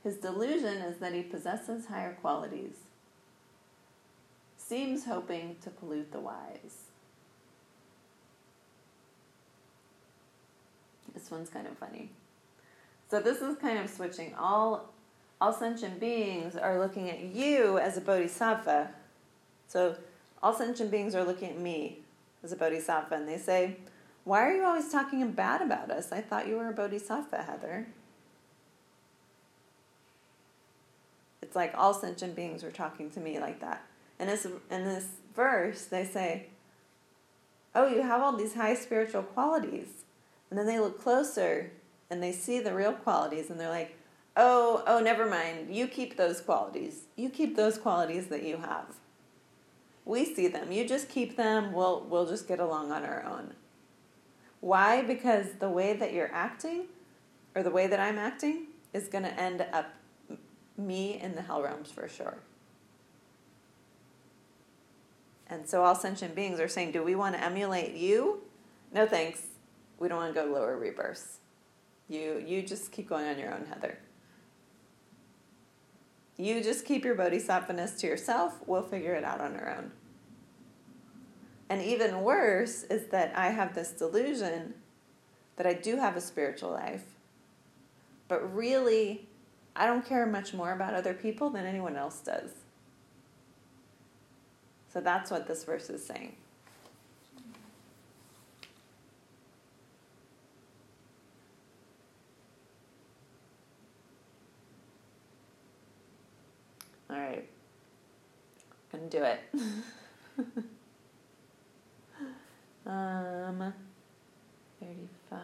his 0.06 0.18
delusion 0.18 0.78
is 0.84 1.00
that 1.00 1.15
he 1.15 1.24
possesses 1.24 1.88
higher 1.88 2.13
qualities. 2.22 2.76
Seems 4.56 5.06
hoping 5.06 5.56
to 5.63 5.72
pollute 5.72 6.12
the 6.12 6.20
wise. 6.20 6.91
This 11.12 11.32
one's 11.32 11.50
kind 11.50 11.65
of 11.65 11.76
funny. 11.80 12.12
So 13.10 13.20
this 13.20 13.41
is 13.41 13.58
kind 13.58 13.80
of 13.80 13.89
switching. 13.89 14.36
All 14.36 14.94
all 15.41 15.52
sentient 15.52 16.00
beings 16.00 16.56
are 16.56 16.80
looking 16.80 17.10
at 17.10 17.22
you 17.22 17.80
as 17.80 17.98
a 17.98 18.02
bodhisattva. 18.02 18.91
So 19.68 19.96
all 20.44 20.54
sentient 20.54 20.91
beings 20.91 21.15
are 21.15 21.24
looking 21.24 21.50
at 21.50 21.60
me 21.60 22.02
as 22.44 22.52
a 22.52 22.56
bodhisattva 22.56 23.15
and 23.15 23.28
they 23.28 23.39
say, 23.39 23.78
Why 24.24 24.41
are 24.41 24.56
you 24.56 24.63
always 24.63 24.91
talking 24.91 25.32
bad 25.32 25.63
about 25.63 25.89
us? 25.89 26.12
I 26.12 26.22
thought 26.22 26.48
you 26.48 26.58
were 26.58 26.70
a 26.70 26.74
bodhisattva, 26.74 27.41
Heather. 27.41 27.88
It's 31.56 31.58
like 31.58 31.74
all 31.78 31.94
sentient 31.94 32.36
beings 32.36 32.63
were 32.63 32.70
talking 32.70 33.10
to 33.12 33.22
me 33.22 33.39
like 33.39 33.62
that. 33.62 33.86
And 34.20 34.28
this 34.28 34.46
in 34.46 34.84
this 34.84 35.08
verse 35.34 35.86
they 35.86 36.04
say, 36.04 36.48
Oh, 37.74 37.88
you 37.88 38.02
have 38.02 38.22
all 38.22 38.36
these 38.36 38.56
high 38.56 38.76
spiritual 38.76 39.24
qualities. 39.24 40.04
And 40.50 40.60
then 40.60 40.68
they 40.68 40.82
look 40.82 41.02
closer 41.02 41.72
and 42.10 42.22
they 42.22 42.34
see 42.34 42.60
the 42.60 42.74
real 42.74 42.91
qualities 42.91 43.50
and 43.50 43.58
they're 43.58 43.70
like, 43.70 43.98
oh, 44.36 44.84
oh, 44.86 45.00
never 45.00 45.26
mind. 45.26 45.74
You 45.74 45.88
keep 45.88 46.18
those 46.18 46.41
qualities. 46.41 47.04
You 47.15 47.30
keep 47.30 47.56
those 47.56 47.78
qualities 47.78 48.28
that 48.28 48.44
you 48.44 48.58
have. 48.58 48.88
We 50.04 50.26
see 50.26 50.50
them. 50.50 50.74
You 50.74 50.86
just 50.86 51.08
keep 51.08 51.38
them. 51.38 51.72
We'll, 51.72 52.06
we'll 52.10 52.28
just 52.28 52.50
get 52.50 52.60
along 52.60 52.91
on 52.91 53.06
our 53.06 53.24
own. 53.24 53.54
Why? 54.60 55.04
Because 55.04 55.54
the 55.60 55.70
way 55.70 55.94
that 55.94 56.12
you're 56.12 56.34
acting, 56.34 56.88
or 57.56 57.63
the 57.63 57.72
way 57.72 57.88
that 57.88 58.00
I'm 58.02 58.18
acting, 58.18 58.65
is 58.91 59.08
going 59.08 59.24
to 59.24 59.39
end 59.39 59.65
up 59.72 59.94
me 60.78 61.20
in 61.22 61.36
the 61.36 61.42
hell 61.42 61.62
realms 61.62 61.92
for 61.92 62.08
sure. 62.08 62.38
And 65.48 65.68
so 65.68 65.84
all 65.84 65.96
sentient 65.96 66.36
beings 66.36 66.60
are 66.60 66.68
saying, 66.68 66.92
do 66.92 67.04
we 67.04 67.16
want 67.16 67.36
to 67.36 67.44
emulate 67.44 67.94
you? 67.94 68.42
No 68.92 69.06
thanks. 69.06 69.42
We 70.00 70.08
don't 70.08 70.18
want 70.18 70.34
to 70.34 70.42
go 70.42 70.48
lower 70.48 70.78
rebirths. 70.78 71.40
You 72.08 72.44
you 72.46 72.62
just 72.62 72.92
keep 72.92 73.10
going 73.10 73.26
on 73.26 73.40
your 73.40 73.54
own, 73.54 73.66
Heather. 73.66 73.98
You 76.38 76.62
just 76.62 76.86
keep 76.86 77.06
your 77.06 77.16
bodhisattvaness 77.16 78.00
to 78.00 78.08
yourself. 78.08 78.60
We'll 78.68 78.84
figure 78.84 79.14
it 79.14 79.24
out 79.24 79.40
on 79.40 79.56
our 79.56 79.78
own. 79.78 79.92
And 81.70 81.82
even 81.82 82.22
worse 82.22 82.84
is 82.84 83.08
that 83.08 83.36
I 83.36 83.50
have 83.50 83.74
this 83.74 83.92
delusion 83.92 84.76
that 85.56 85.66
I 85.66 85.74
do 85.74 85.96
have 85.98 86.16
a 86.16 86.22
spiritual 86.22 86.72
life, 86.72 87.06
but 88.28 88.54
really, 88.54 89.28
I 89.76 89.86
don't 89.86 90.06
care 90.06 90.26
much 90.26 90.54
more 90.54 90.72
about 90.72 90.94
other 90.94 91.14
people 91.14 91.50
than 91.50 91.66
anyone 91.66 91.98
else 91.98 92.20
does. 92.20 92.52
So 94.94 95.02
that's 95.02 95.30
what 95.30 95.48
this 95.48 95.66
verse 95.66 95.90
is 95.90 96.06
saying. 96.06 96.36
All 107.10 107.18
right. 107.18 107.48
I'm 108.94 109.00
going 109.00 109.10
to 109.10 109.18
do 109.18 109.24
it. 109.24 109.40
um, 112.88 113.74
35. 114.80 115.40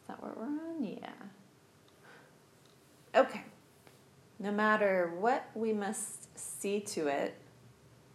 Is 0.00 0.08
that 0.08 0.22
where 0.22 0.32
we're 0.36 0.44
on? 0.44 0.82
Yeah. 0.82 1.35
Okay. 3.16 3.44
No 4.38 4.52
matter 4.52 5.10
what 5.18 5.48
we 5.54 5.72
must 5.72 6.38
see 6.38 6.80
to 6.80 7.06
it, 7.06 7.34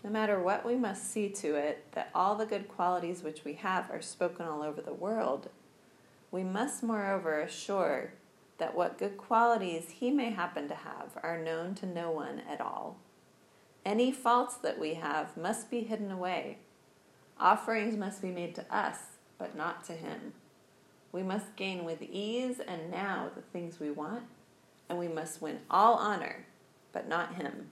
no 0.03 0.11
matter 0.11 0.39
what 0.39 0.63
we 0.63 0.75
must 0.75 1.11
see 1.11 1.27
to 1.29 1.55
it 1.55 1.85
that 1.93 2.11
all 2.13 2.35
the 2.35 2.45
good 2.45 2.67
qualities 2.67 3.23
which 3.23 3.43
we 3.43 3.53
have 3.53 3.89
are 3.89 4.01
spoken 4.01 4.45
all 4.45 4.61
over 4.61 4.79
the 4.79 4.93
world, 4.93 5.49
we 6.29 6.43
must 6.43 6.83
moreover 6.83 7.39
assure 7.41 8.13
that 8.59 8.75
what 8.75 8.99
good 8.99 9.17
qualities 9.17 9.89
he 9.89 10.11
may 10.11 10.29
happen 10.29 10.67
to 10.67 10.75
have 10.75 11.17
are 11.23 11.43
known 11.43 11.73
to 11.75 11.87
no 11.87 12.11
one 12.11 12.43
at 12.47 12.61
all. 12.61 12.97
Any 13.83 14.11
faults 14.11 14.55
that 14.57 14.77
we 14.77 14.93
have 14.93 15.35
must 15.35 15.71
be 15.71 15.81
hidden 15.81 16.11
away. 16.11 16.59
Offerings 17.39 17.97
must 17.97 18.21
be 18.21 18.29
made 18.29 18.53
to 18.53 18.65
us, 18.75 18.99
but 19.39 19.57
not 19.57 19.83
to 19.85 19.93
him. 19.93 20.33
We 21.11 21.23
must 21.23 21.55
gain 21.55 21.85
with 21.85 22.03
ease 22.03 22.59
and 22.59 22.91
now 22.91 23.31
the 23.33 23.41
things 23.41 23.79
we 23.79 23.89
want, 23.89 24.25
and 24.89 24.97
we 24.97 25.07
must 25.07 25.41
win 25.41 25.59
all 25.69 25.95
honor, 25.95 26.45
but 26.91 27.07
not 27.07 27.35
him. 27.35 27.69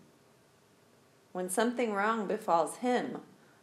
When 1.32 1.50
something 1.50 1.94
wrong 1.94 2.28
befalls 2.28 2.78
him, 2.78 3.20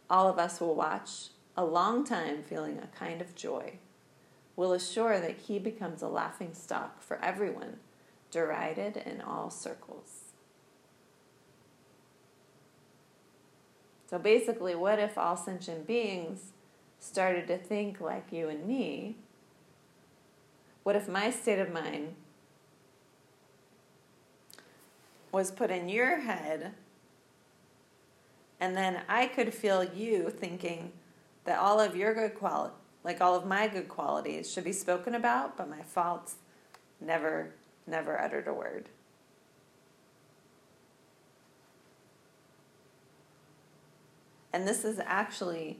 all 0.09 0.29
of 0.29 0.39
us 0.39 0.61
will 0.61 0.75
watch 0.75 1.29
a 1.55 1.65
long 1.65 2.05
time 2.05 2.43
feeling 2.43 2.77
a 2.79 2.97
kind 2.97 3.21
of 3.21 3.35
joy. 3.35 3.79
We'll 4.55 4.73
assure 4.73 5.19
that 5.19 5.37
he 5.47 5.59
becomes 5.59 6.01
a 6.01 6.07
laughing 6.07 6.53
stock 6.53 7.01
for 7.01 7.23
everyone, 7.23 7.77
derided 8.31 8.97
in 8.97 9.21
all 9.21 9.49
circles. 9.49 10.33
So 14.09 14.17
basically, 14.17 14.73
what 14.73 14.99
if 14.99 15.17
all 15.17 15.35
sentient 15.35 15.85
beings 15.85 16.53
started 16.99 17.47
to 17.47 17.57
think 17.57 17.99
like 17.99 18.31
you 18.31 18.47
and 18.47 18.65
me? 18.65 19.17
What 20.83 20.95
if 20.95 21.09
my 21.09 21.29
state 21.29 21.59
of 21.59 21.71
mind 21.71 22.15
was 25.37 25.51
put 25.51 25.69
in 25.69 25.87
your 25.87 26.21
head 26.21 26.73
and 28.59 28.75
then 28.75 29.01
I 29.07 29.27
could 29.27 29.53
feel 29.53 29.83
you 29.83 30.31
thinking 30.31 30.91
that 31.45 31.59
all 31.59 31.79
of 31.79 31.95
your 31.95 32.15
good 32.15 32.33
quality, 32.33 32.73
like 33.03 33.21
all 33.21 33.35
of 33.35 33.45
my 33.45 33.67
good 33.67 33.87
qualities, 33.87 34.51
should 34.51 34.63
be 34.63 34.73
spoken 34.73 35.13
about, 35.13 35.55
but 35.55 35.69
my 35.69 35.83
faults 35.83 36.37
never, 36.99 37.53
never 37.85 38.19
uttered 38.19 38.47
a 38.47 38.53
word. 38.53 38.89
And 44.51 44.67
this 44.67 44.83
is 44.83 44.99
actually 45.05 45.77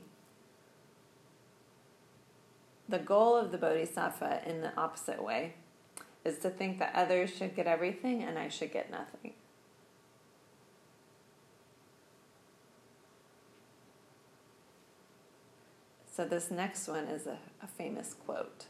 the 2.88 3.00
goal 3.00 3.36
of 3.36 3.50
the 3.50 3.58
bodhisattva 3.58 4.42
in 4.46 4.60
the 4.60 4.72
opposite 4.76 5.20
way 5.20 5.54
is 6.24 6.38
to 6.38 6.48
think 6.48 6.78
that 6.78 6.94
others 6.94 7.34
should 7.34 7.56
get 7.56 7.66
everything 7.66 8.22
and 8.22 8.38
I 8.38 8.48
should 8.48 8.72
get 8.72 8.88
nothing. 8.88 9.32
So, 16.18 16.24
this 16.24 16.50
next 16.50 16.88
one 16.88 17.04
is 17.04 17.28
a, 17.28 17.38
a 17.62 17.68
famous 17.68 18.12
quote. 18.12 18.64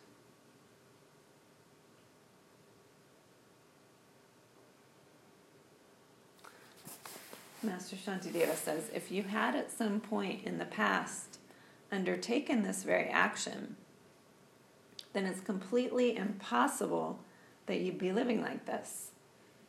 Master 7.62 7.96
Shantideva 7.96 8.54
says 8.54 8.90
if 8.94 9.10
you 9.10 9.22
had 9.22 9.56
at 9.56 9.70
some 9.70 9.98
point 9.98 10.44
in 10.44 10.58
the 10.58 10.66
past 10.66 11.38
undertaken 11.90 12.64
this 12.64 12.82
very 12.82 13.08
action, 13.08 13.76
then 15.14 15.24
it's 15.24 15.40
completely 15.40 16.18
impossible 16.18 17.18
that 17.64 17.80
you'd 17.80 17.96
be 17.96 18.12
living 18.12 18.42
like 18.42 18.66
this 18.66 19.12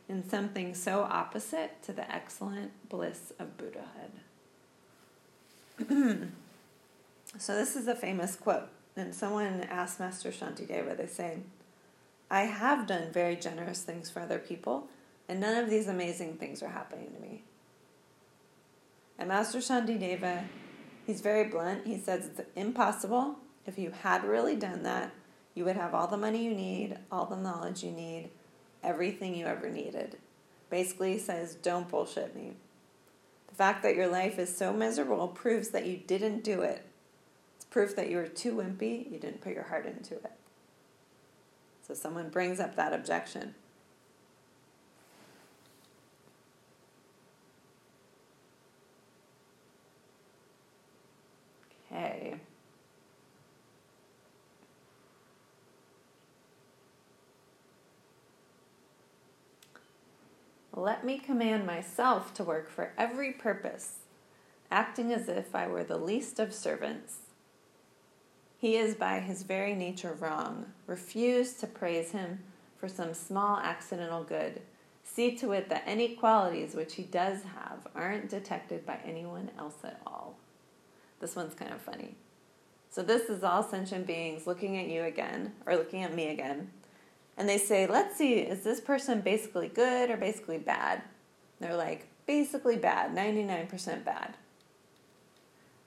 in 0.10 0.28
something 0.28 0.76
so 0.76 1.04
opposite 1.04 1.82
to 1.84 1.94
the 1.94 2.13
excellent 2.13 2.74
bliss 2.89 3.32
of 3.39 3.56
Buddhahood. 3.56 4.12
So 7.38 7.56
this 7.56 7.76
is 7.76 7.88
a 7.88 7.96
famous 7.96 8.36
quote. 8.36 8.70
And 8.96 9.13
someone 9.13 9.62
asked 9.70 10.00
Master 10.00 10.30
Shantideva, 10.30 10.98
they 10.98 11.08
say, 11.08 11.38
I 12.30 12.42
have 12.42 12.88
done 12.88 13.12
very 13.12 13.36
generous 13.36 13.82
things 13.82 14.10
for 14.10 14.20
other 14.20 14.39
people, 14.39 14.88
and 15.28 15.39
none 15.39 15.63
of 15.63 15.70
these 15.70 15.88
amazing 15.88 16.36
things 16.36 16.62
are 16.62 16.70
happening 16.70 17.12
to 17.13 17.22
me. 17.22 17.44
And 19.18 19.30
Master 19.30 19.60
Shantideva, 19.60 20.46
he's 21.06 21.22
very 21.22 21.46
blunt. 21.46 21.88
He 21.88 21.98
says 21.98 22.26
it's 22.26 22.42
impossible. 22.56 23.36
If 23.65 23.78
you 23.78 23.92
had 23.92 24.24
really 24.24 24.56
done 24.56 24.84
that, 24.84 25.12
you 25.56 25.65
would 25.65 25.76
have 25.76 25.94
all 25.94 26.08
the 26.08 26.18
money 26.18 26.44
you 26.44 26.54
need, 26.54 26.98
all 27.12 27.26
the 27.26 27.36
knowledge 27.36 27.84
you 27.84 27.92
need, 27.92 28.30
everything 28.84 29.36
you 29.36 29.46
ever 29.46 29.70
needed. 29.70 30.18
Basically, 30.70 31.13
he 31.13 31.20
says, 31.20 31.56
don't 31.56 31.89
bullshit 31.89 32.36
me. 32.36 32.54
The 33.48 33.56
fact 33.56 33.82
that 33.84 33.96
your 33.96 34.08
life 34.08 34.39
is 34.39 34.56
so 34.56 34.72
miserable 34.72 35.28
proves 35.28 35.70
that 35.70 35.86
you 35.86 35.98
didn't 35.98 36.44
do 36.44 36.62
it 36.62 36.86
proof 37.70 37.96
that 37.96 38.10
you 38.10 38.18
were 38.18 38.28
too 38.28 38.56
wimpy, 38.56 39.12
you 39.12 39.20
didn't 39.20 39.42
put 39.42 39.54
your 39.54 39.64
heart 39.64 39.86
into 39.86 40.16
it. 40.16 40.32
So 41.88 41.94
someone 41.94 42.30
brings 42.30 42.60
up 42.60 42.76
that 42.76 42.94
objection. 42.94 43.56
Okay. 51.92 52.36
Let 60.76 61.04
me 61.04 61.18
command 61.20 61.66
myself 61.66 62.34
to 62.36 62.44
work 62.44 62.70
for 62.70 62.94
every 62.98 63.32
purpose, 63.32 63.98
acting 64.72 65.12
as 65.12 65.28
if 65.28 65.54
I 65.54 65.68
were 65.68 65.84
the 65.84 65.98
least 65.98 66.40
of 66.40 66.54
servants 66.54 67.29
he 68.60 68.76
is 68.76 68.93
by 68.93 69.19
his 69.19 69.43
very 69.43 69.74
nature 69.74 70.17
wrong. 70.19 70.65
Refuse 70.86 71.54
to 71.54 71.67
praise 71.67 72.12
him 72.12 72.39
for 72.78 72.89
some 72.89 73.13
small 73.13 73.58
accidental 73.58 74.24
good. 74.24 74.62
See 75.02 75.36
to 75.38 75.54
it 75.54 75.69
that 75.69 75.84
any 75.86 76.15
qualities 76.15 76.76
which 76.76 76.95
he 76.95 77.04
does 77.04 77.43
have 77.43 77.88
aren't 77.95 78.30
detected 78.30 78.86
by 78.86 79.00
anyone 79.06 79.50
else 79.58 79.78
at 79.86 80.02
all. 80.06 80.36
This 81.22 81.38
one's 81.38 81.56
kind 81.56 81.72
of 81.74 81.80
funny. 81.80 82.15
So, 82.91 83.02
this 83.02 83.30
is 83.30 83.43
all 83.43 83.63
sentient 83.63 84.06
beings 84.06 84.45
looking 84.45 84.78
at 84.78 84.88
you 84.88 85.04
again, 85.04 85.54
or 85.65 85.76
looking 85.76 86.04
at 86.04 86.15
me 86.15 86.30
again, 86.30 86.72
and 87.38 87.48
they 87.48 87.58
say, 87.58 87.88
Let's 87.88 88.17
see, 88.17 88.39
is 88.39 88.63
this 88.63 88.82
person 88.82 89.22
basically 89.22 89.69
good 89.69 90.10
or 90.10 90.17
basically 90.17 90.58
bad? 90.58 91.04
They're 91.60 91.78
like, 91.78 92.08
Basically 92.26 92.76
bad, 92.76 93.15
99% 93.15 94.04
bad. 94.04 94.36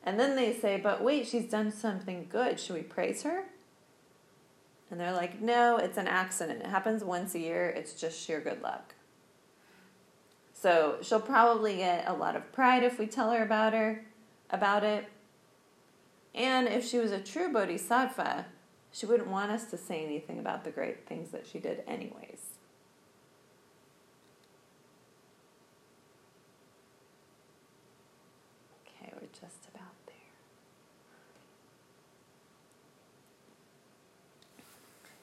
And 0.04 0.18
then 0.18 0.34
they 0.36 0.52
say, 0.52 0.80
but 0.82 1.02
wait, 1.02 1.26
she's 1.26 1.48
done 1.48 1.70
something 1.70 2.26
good. 2.28 2.58
Should 2.58 2.74
we 2.74 2.82
praise 2.82 3.22
her? 3.22 3.44
And 4.90 5.00
they're 5.00 5.12
like, 5.12 5.40
no, 5.40 5.78
it's 5.78 5.96
an 5.96 6.09
accident. 6.09 6.61
It 6.61 6.66
happens 6.66 7.03
once 7.03 7.34
a 7.34 7.38
year. 7.38 7.70
It's 7.70 7.94
just 7.94 8.20
sheer 8.20 8.40
good 8.40 8.62
luck. 8.62 8.94
So 10.53 10.98
she'll 11.03 11.20
probably 11.20 11.76
get 11.76 12.07
a 12.07 12.12
lot 12.12 12.36
of 12.36 12.53
pride 12.53 12.82
if 12.82 12.98
we 12.98 13.07
tell 13.07 13.30
her 13.30 13.42
about 13.42 13.72
her, 13.72 14.05
about 14.50 14.84
it. 14.84 15.07
And 16.34 16.68
if 16.68 16.86
she 16.86 16.98
was 16.98 17.11
a 17.11 17.20
true 17.20 17.53
bodhisattva, 17.53 18.46
she 18.92 19.07
wouldn't 19.07 19.28
want 19.28 19.50
us 19.50 19.64
to 19.70 19.78
say 19.78 20.05
anything 20.05 20.38
about 20.38 20.64
the 20.64 20.70
great 20.70 21.07
things 21.07 21.30
that 21.30 21.46
she 21.46 21.59
did 21.59 21.82
anyways. 21.86 22.59
Okay, 28.86 29.12
we're 29.18 29.28
just 29.40 29.62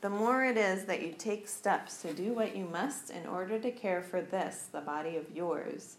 the 0.02 0.10
more 0.10 0.45
it 0.45 0.58
is 0.58 0.86
that 0.86 1.02
you 1.02 1.14
take 1.18 1.47
steps 1.47 2.02
to 2.02 2.14
do 2.14 2.34
what 2.34 2.56
you 2.56 2.66
must 2.66 3.10
in 3.10 3.28
order 3.28 3.60
to 3.60 3.72
care 3.72 4.02
for 4.02 4.22
this, 4.22 4.68
the 4.72 4.82
body 4.82 5.18
of 5.18 5.36
yours, 5.36 5.97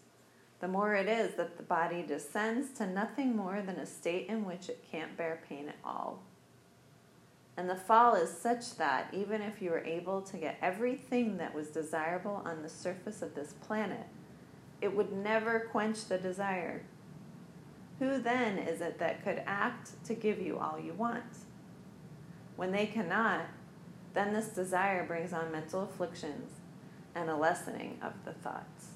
the 0.59 0.67
more 0.67 0.95
it 0.95 1.07
is 1.07 1.35
that 1.35 1.57
the 1.57 1.63
body 1.63 2.03
descends 2.03 2.71
to 2.77 2.87
nothing 2.87 3.35
more 3.35 3.61
than 3.61 3.77
a 3.77 3.85
state 3.85 4.27
in 4.27 4.45
which 4.45 4.69
it 4.69 4.83
can't 4.91 5.17
bear 5.17 5.41
pain 5.47 5.69
at 5.69 5.75
all. 5.83 6.21
And 7.57 7.69
the 7.69 7.75
fall 7.75 8.15
is 8.15 8.35
such 8.35 8.77
that 8.77 9.13
even 9.13 9.41
if 9.41 9.61
you 9.61 9.71
were 9.71 9.83
able 9.83 10.21
to 10.21 10.37
get 10.37 10.57
everything 10.61 11.37
that 11.37 11.53
was 11.53 11.67
desirable 11.67 12.41
on 12.45 12.61
the 12.61 12.69
surface 12.69 13.21
of 13.21 13.35
this 13.35 13.53
planet, 13.65 14.07
it 14.81 14.95
would 14.95 15.11
never 15.11 15.67
quench 15.71 16.05
the 16.05 16.17
desire. 16.17 16.83
Who 17.99 18.17
then 18.17 18.57
is 18.57 18.81
it 18.81 18.97
that 18.99 19.23
could 19.23 19.43
act 19.45 20.03
to 20.05 20.15
give 20.15 20.41
you 20.41 20.57
all 20.57 20.79
you 20.79 20.93
want? 20.93 21.23
When 22.55 22.71
they 22.71 22.87
cannot, 22.87 23.45
then 24.13 24.33
this 24.33 24.49
desire 24.49 25.05
brings 25.05 25.33
on 25.33 25.51
mental 25.51 25.83
afflictions, 25.83 26.51
and 27.15 27.29
a 27.29 27.35
lessening 27.35 27.97
of 28.01 28.13
the 28.25 28.33
thoughts. 28.33 28.87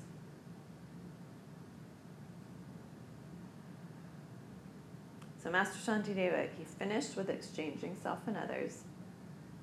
So 5.41 5.51
Master 5.51 5.91
Shantideva, 5.91 6.47
he 6.57 6.63
finished 6.63 7.15
with 7.15 7.29
exchanging 7.29 7.95
self 8.01 8.19
and 8.25 8.35
others, 8.35 8.79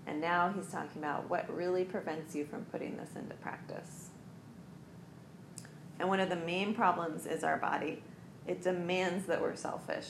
and 0.07 0.21
now 0.21 0.53
he's 0.55 0.69
talking 0.69 1.03
about 1.03 1.29
what 1.29 1.53
really 1.55 1.85
prevents 1.85 2.35
you 2.35 2.45
from 2.45 2.65
putting 2.67 2.97
this 2.97 3.17
into 3.17 3.35
practice. 3.37 4.11
And 5.99 6.09
one 6.09 6.21
of 6.21 6.29
the 6.29 6.37
main 6.37 6.75
problems 6.75 7.27
is 7.27 7.45
our 7.45 7.57
body. 7.57 8.03
It 8.47 8.63
demands 8.63 9.27
that 9.27 9.41
we're 9.41 9.57
selfish. 9.57 10.09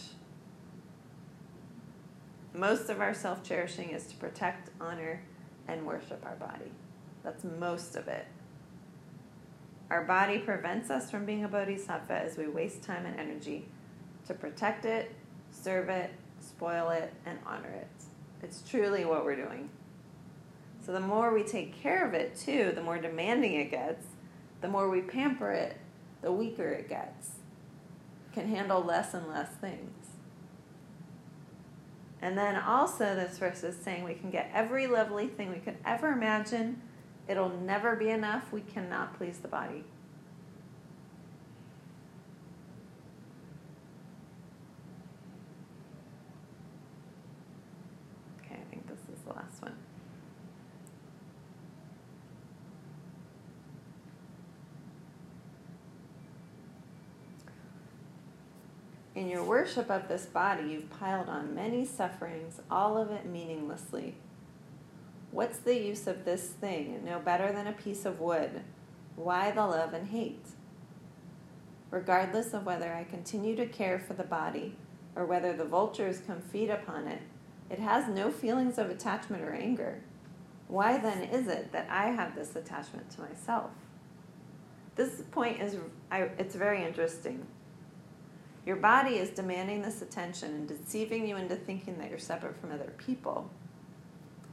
Most 2.55 2.90
of 2.90 3.01
our 3.01 3.14
self 3.14 3.43
cherishing 3.43 3.90
is 3.90 4.07
to 4.07 4.16
protect, 4.16 4.70
honor, 4.80 5.22
and 5.68 5.86
worship 5.86 6.24
our 6.24 6.36
body. 6.36 6.72
That's 7.22 7.44
most 7.44 7.96
of 7.96 8.08
it. 8.08 8.26
Our 9.90 10.04
body 10.04 10.38
prevents 10.38 10.90
us 10.90 11.10
from 11.10 11.26
being 11.26 11.44
a 11.44 11.48
bodhisattva 11.48 12.14
as 12.14 12.36
we 12.36 12.48
waste 12.48 12.82
time 12.82 13.04
and 13.04 13.18
energy 13.18 13.66
to 14.26 14.34
protect 14.34 14.84
it, 14.84 15.14
serve 15.50 15.88
it, 15.88 16.10
spoil 16.40 16.90
it, 16.90 17.12
and 17.26 17.38
honor 17.46 17.68
it. 17.68 17.88
It's 18.42 18.62
truly 18.62 19.04
what 19.04 19.24
we're 19.24 19.36
doing. 19.36 19.68
So 20.84 20.92
the 20.92 21.00
more 21.00 21.32
we 21.32 21.44
take 21.44 21.80
care 21.80 22.06
of 22.06 22.14
it, 22.14 22.36
too, 22.36 22.72
the 22.74 22.82
more 22.82 22.98
demanding 22.98 23.54
it 23.54 23.70
gets, 23.70 24.06
the 24.60 24.68
more 24.68 24.90
we 24.90 25.00
pamper 25.00 25.52
it, 25.52 25.76
the 26.22 26.32
weaker 26.32 26.68
it 26.70 26.88
gets. 26.88 27.32
It 28.30 28.34
can 28.34 28.48
handle 28.48 28.82
less 28.82 29.14
and 29.14 29.28
less 29.28 29.50
things. 29.60 30.01
And 32.22 32.38
then 32.38 32.54
also, 32.54 33.16
this 33.16 33.36
verse 33.38 33.64
is 33.64 33.76
saying 33.76 34.04
we 34.04 34.14
can 34.14 34.30
get 34.30 34.48
every 34.54 34.86
lovely 34.86 35.26
thing 35.26 35.50
we 35.50 35.58
could 35.58 35.76
ever 35.84 36.12
imagine. 36.12 36.80
It'll 37.26 37.48
never 37.48 37.96
be 37.96 38.10
enough. 38.10 38.52
We 38.52 38.60
cannot 38.60 39.18
please 39.18 39.38
the 39.38 39.48
body. 39.48 39.82
Okay, 48.44 48.54
I 48.54 48.70
think 48.70 48.86
this 48.86 49.00
is 49.12 49.20
the 49.26 49.32
last 49.34 49.60
one. 49.60 49.74
In 59.22 59.28
your 59.28 59.44
worship 59.44 59.88
of 59.88 60.08
this 60.08 60.26
body, 60.26 60.70
you've 60.70 60.90
piled 60.90 61.28
on 61.28 61.54
many 61.54 61.84
sufferings, 61.84 62.60
all 62.68 62.98
of 62.98 63.12
it 63.12 63.24
meaninglessly. 63.24 64.16
What's 65.30 65.58
the 65.58 65.78
use 65.78 66.08
of 66.08 66.24
this 66.24 66.48
thing, 66.48 67.04
no 67.04 67.20
better 67.20 67.52
than 67.52 67.68
a 67.68 67.72
piece 67.72 68.04
of 68.04 68.18
wood? 68.18 68.62
Why 69.14 69.52
the 69.52 69.64
love 69.64 69.94
and 69.94 70.08
hate? 70.08 70.44
Regardless 71.92 72.52
of 72.52 72.66
whether 72.66 72.92
I 72.92 73.04
continue 73.04 73.54
to 73.54 73.66
care 73.66 74.00
for 74.00 74.14
the 74.14 74.24
body 74.24 74.74
or 75.14 75.24
whether 75.24 75.52
the 75.52 75.66
vultures 75.66 76.20
come 76.26 76.40
feed 76.40 76.70
upon 76.70 77.06
it, 77.06 77.22
it 77.70 77.78
has 77.78 78.08
no 78.08 78.32
feelings 78.32 78.76
of 78.76 78.90
attachment 78.90 79.44
or 79.44 79.52
anger. 79.52 80.02
Why 80.66 80.98
then 80.98 81.22
is 81.22 81.46
it 81.46 81.70
that 81.70 81.86
I 81.88 82.06
have 82.06 82.34
this 82.34 82.56
attachment 82.56 83.08
to 83.10 83.20
myself? 83.20 83.70
This 84.96 85.22
point 85.30 85.62
is 85.62 85.76
I, 86.10 86.22
it's 86.38 86.56
very 86.56 86.84
interesting 86.84 87.46
your 88.64 88.76
body 88.76 89.16
is 89.16 89.30
demanding 89.30 89.82
this 89.82 90.02
attention 90.02 90.54
and 90.54 90.68
deceiving 90.68 91.26
you 91.26 91.36
into 91.36 91.56
thinking 91.56 91.98
that 91.98 92.10
you're 92.10 92.18
separate 92.18 92.60
from 92.60 92.72
other 92.72 92.92
people. 92.96 93.50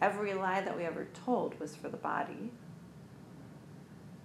Every 0.02 0.34
lie 0.34 0.62
that 0.62 0.76
we 0.76 0.84
ever 0.84 1.08
told 1.26 1.60
was 1.60 1.76
for 1.76 1.90
the 1.90 1.98
body. 1.98 2.52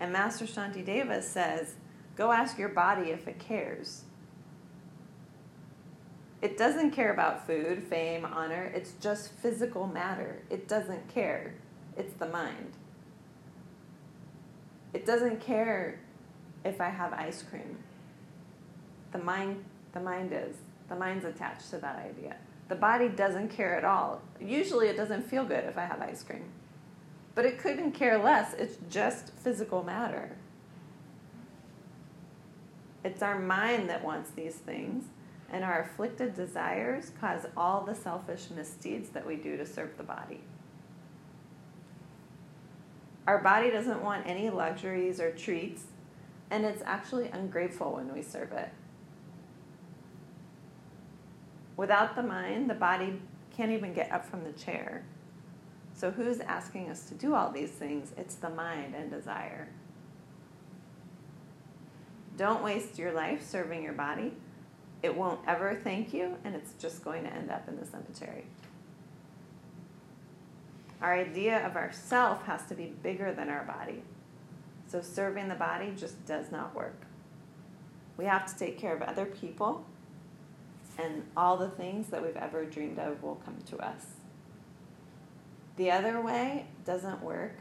And 0.01 0.13
Master 0.13 0.47
Shantideva 0.47 1.23
says, 1.23 1.75
go 2.17 2.33
ask 2.33 2.59
your 2.59 2.71
body 2.71 3.11
if 3.11 3.29
it 3.29 3.39
cares. 3.39 4.05
It 6.41 6.57
doesn't 6.57 6.93
care 6.93 7.13
about 7.13 7.47
food, 7.47 7.85
fame, 7.85 8.25
honor. 8.25 8.71
It's 8.75 8.93
just 9.01 9.33
physical 9.33 9.87
matter. 9.87 10.43
It 10.51 10.69
doesn't 10.69 11.09
care. 11.09 11.55
It's 11.97 12.13
the 12.15 12.29
mind. 12.29 12.73
It 14.93 15.07
doesn't 15.07 15.41
care 15.41 16.01
if 16.65 16.81
I 16.81 16.89
have 16.89 17.13
ice 17.13 17.43
cream. 17.43 17.79
The 19.13 19.19
mind 19.19 19.65
the 19.95 20.01
mind 20.01 20.33
is. 20.33 20.57
The 20.89 20.97
mind's 20.97 21.25
attached 21.25 21.71
to 21.71 21.79
that 21.79 21.97
idea. 21.97 22.37
The 22.69 22.75
body 22.75 23.09
doesn't 23.09 23.49
care 23.49 23.75
at 23.77 23.85
all. 23.85 24.21
Usually 24.41 24.89
it 24.89 24.97
doesn't 24.97 25.23
feel 25.23 25.45
good 25.45 25.65
if 25.65 25.79
I 25.79 25.85
have 25.85 26.01
ice 26.03 26.23
cream. 26.23 26.51
But 27.35 27.47
it 27.47 27.59
couldn't 27.59 27.93
care 27.93 28.19
less. 28.19 28.55
It's 28.55 28.77
just 28.91 29.31
physical 29.35 29.83
matter. 29.83 30.37
It's 33.03 33.23
our 33.23 33.39
mind 33.39 33.89
that 33.91 34.05
wants 34.05 34.31
these 34.31 34.55
things, 34.55 35.05
and 35.51 35.63
our 35.63 35.83
afflicted 35.83 36.35
desires 36.35 37.13
cause 37.21 37.47
all 37.57 37.83
the 37.83 37.95
selfish 37.95 38.49
misdeeds 38.55 39.11
that 39.11 39.27
we 39.27 39.37
do 39.37 39.57
to 39.57 39.67
serve 39.67 39.97
the 39.99 40.03
body. 40.03 40.41
Our 43.27 43.39
body 43.39 43.71
doesn't 43.71 44.03
want 44.03 44.27
any 44.27 44.49
luxuries 44.49 45.21
or 45.21 45.33
treats, 45.33 45.85
and 46.51 46.65
it's 46.65 46.83
actually 46.87 47.29
ungrateful 47.29 47.93
when 47.93 48.13
we 48.13 48.23
serve 48.23 48.53
it. 48.53 48.71
Without 51.77 52.15
the 52.15 52.23
mind, 52.23 52.71
the 52.71 52.75
body 52.75 53.21
can't 53.57 53.73
even 53.73 53.93
get 53.93 54.11
up 54.13 54.25
from 54.25 54.45
the 54.45 54.53
chair. 54.53 55.05
So, 55.95 56.11
who's 56.11 56.41
asking 56.41 56.91
us 56.91 57.05
to 57.09 57.15
do 57.15 57.35
all 57.35 57.51
these 57.51 57.71
things? 57.71 58.13
It's 58.17 58.35
the 58.35 58.51
mind 58.51 58.95
and 58.95 59.11
desire. 59.11 59.69
Don't 62.37 62.65
waste 62.65 62.99
your 62.99 63.13
life 63.13 63.49
serving 63.49 63.83
your 63.83 63.93
body. 63.93 64.33
It 65.03 65.17
won't 65.17 65.41
ever 65.47 65.79
thank 65.83 66.13
you, 66.13 66.37
and 66.45 66.55
it's 66.55 66.73
just 66.81 67.05
going 67.05 67.25
to 67.25 67.33
end 67.33 67.51
up 67.51 67.69
in 67.69 67.79
the 67.79 67.87
cemetery. 67.87 68.45
Our 71.01 71.15
idea 71.15 71.65
of 71.67 71.77
ourself 71.77 72.45
has 72.47 72.65
to 72.67 72.75
be 72.75 72.87
bigger 72.87 73.33
than 73.33 73.49
our 73.49 73.65
body. 73.65 74.03
So, 74.87 75.01
serving 75.01 75.49
the 75.49 75.55
body 75.55 75.93
just 75.97 76.25
does 76.27 76.51
not 76.51 76.75
work. 76.75 77.07
We 78.17 78.25
have 78.25 78.47
to 78.47 78.59
take 78.59 78.79
care 78.79 78.95
of 78.95 79.03
other 79.03 79.27
people 79.27 79.85
and 80.99 81.23
all 81.37 81.57
the 81.57 81.69
things 81.69 82.09
that 82.09 82.23
we've 82.23 82.37
ever 82.37 82.65
dreamed 82.65 82.99
of 82.99 83.23
will 83.23 83.37
come 83.37 83.57
to 83.71 83.79
us. 83.79 84.07
The 85.77 85.91
other 85.91 86.21
way 86.21 86.67
doesn't 86.85 87.23
work, 87.23 87.59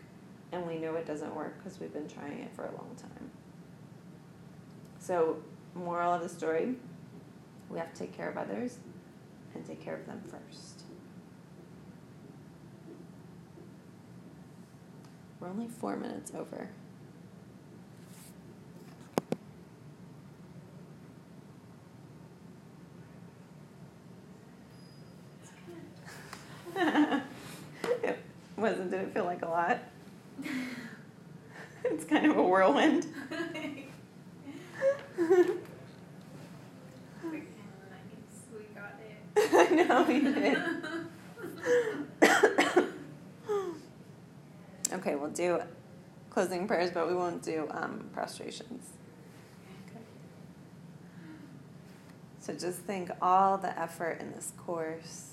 and 0.51 0.67
we 0.67 0.77
know 0.77 0.95
it 0.95 1.05
doesn't 1.05 1.35
work 1.35 1.57
because 1.57 1.79
we've 1.79 1.93
been 1.93 2.07
trying 2.07 2.39
it 2.39 2.55
for 2.55 2.65
a 2.65 2.71
long 2.71 2.95
time. 2.95 3.31
So, 4.99 5.37
moral 5.75 6.13
of 6.13 6.21
the 6.21 6.29
story 6.29 6.75
we 7.73 7.79
have 7.79 7.91
to 7.91 7.99
take 7.99 8.15
care 8.15 8.29
of 8.29 8.37
others 8.37 8.77
and 9.55 9.65
take 9.65 9.81
care 9.81 9.95
of 9.95 10.05
them 10.05 10.21
first. 10.21 10.83
We're 15.39 15.49
only 15.49 15.67
four 15.67 15.97
minutes 15.97 16.31
over. 16.35 16.69
it 26.75 28.17
wasn't, 28.63 28.89
did 28.91 29.01
it 29.01 29.13
feel 29.13 29.25
like 29.25 29.41
a 29.41 29.49
lot? 29.49 29.79
it's 31.83 32.05
kind 32.05 32.31
of 32.31 32.37
a 32.37 32.43
whirlwind. 32.43 33.05
we 33.29 33.89
got 38.73 38.93
it. 39.01 39.17
I 39.35 39.67
know 39.75 40.03
we 40.03 40.21
did. 40.21 40.57
okay, 44.93 45.15
we'll 45.15 45.29
do 45.29 45.59
closing 46.29 46.65
prayers, 46.65 46.91
but 46.91 47.09
we 47.09 47.15
won't 47.15 47.43
do 47.43 47.67
um, 47.69 48.09
prostrations. 48.13 48.91
Okay. 49.89 49.99
So 52.39 52.53
just 52.53 52.79
think 52.79 53.11
all 53.21 53.57
the 53.57 53.77
effort 53.77 54.21
in 54.21 54.31
this 54.31 54.53
course 54.57 55.32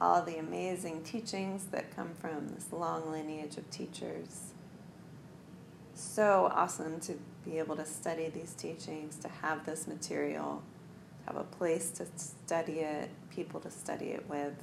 all 0.00 0.22
the 0.22 0.38
amazing 0.38 1.02
teachings 1.02 1.66
that 1.66 1.94
come 1.94 2.10
from 2.14 2.48
this 2.48 2.72
long 2.72 3.10
lineage 3.10 3.56
of 3.56 3.68
teachers. 3.70 4.52
So 5.94 6.50
awesome 6.54 7.00
to 7.00 7.14
be 7.44 7.58
able 7.58 7.76
to 7.76 7.84
study 7.84 8.28
these 8.28 8.52
teachings, 8.52 9.16
to 9.16 9.28
have 9.28 9.66
this 9.66 9.88
material, 9.88 10.62
to 11.20 11.32
have 11.32 11.36
a 11.36 11.44
place 11.44 11.90
to 11.92 12.06
study 12.16 12.80
it, 12.80 13.10
people 13.30 13.58
to 13.60 13.70
study 13.70 14.06
it 14.06 14.28
with. 14.28 14.54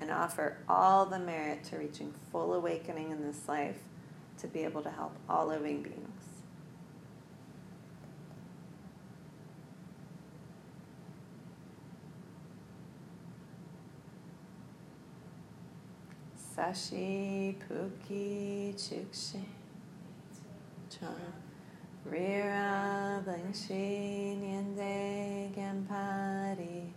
And 0.00 0.10
offer 0.10 0.58
all 0.68 1.04
the 1.04 1.18
merit 1.18 1.64
to 1.64 1.76
reaching 1.76 2.14
full 2.32 2.54
awakening 2.54 3.10
in 3.10 3.22
this 3.22 3.48
life 3.48 3.78
to 4.38 4.46
be 4.46 4.60
able 4.60 4.82
to 4.82 4.90
help 4.90 5.16
all 5.28 5.48
living 5.48 5.82
beings. 5.82 6.17
Sashi 16.58 17.54
Puki 17.54 18.74
Chukshi 18.74 19.44
Chan 20.90 21.32
Rira 22.10 23.22
Blingshi 23.24 24.36
Nyande 24.42 25.54
Gampari 25.54 26.90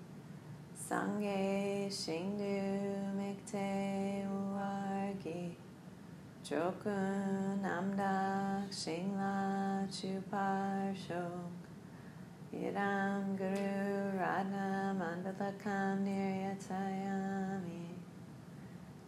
Sangye 0.89 1.87
Shingdu 1.91 3.13
Mikte 3.15 4.25
Uargi 4.33 5.53
Chokun 6.43 7.61
Namdak 7.61 8.65
Shingla 8.71 9.85
Chupar 9.93 10.95
Shok 10.97 11.53
Idam 12.51 13.37
Guru 13.37 14.17
Radha 14.17 14.95
Mandalakam 14.97 16.01
Niryatayami 16.03 17.80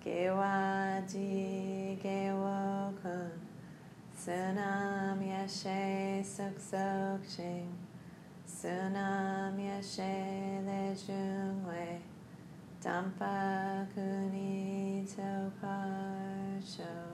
Gewaji 0.04 1.98
Gewokun 2.04 3.32
Sunam 4.14 5.20
Yashe 5.24 6.22
Suk 6.26 6.60
Sok 6.60 7.22
Shing 7.26 7.72
Sunam 8.46 9.56
Yashe 9.58 10.60
Lejungwe 10.68 12.02
Dampa 12.84 13.88
Kuni 13.96 15.06
Topar 15.08 16.60
Shok 16.62 17.14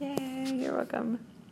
Yay, 0.00 0.52
you're 0.54 0.61
welcome. 0.74 1.31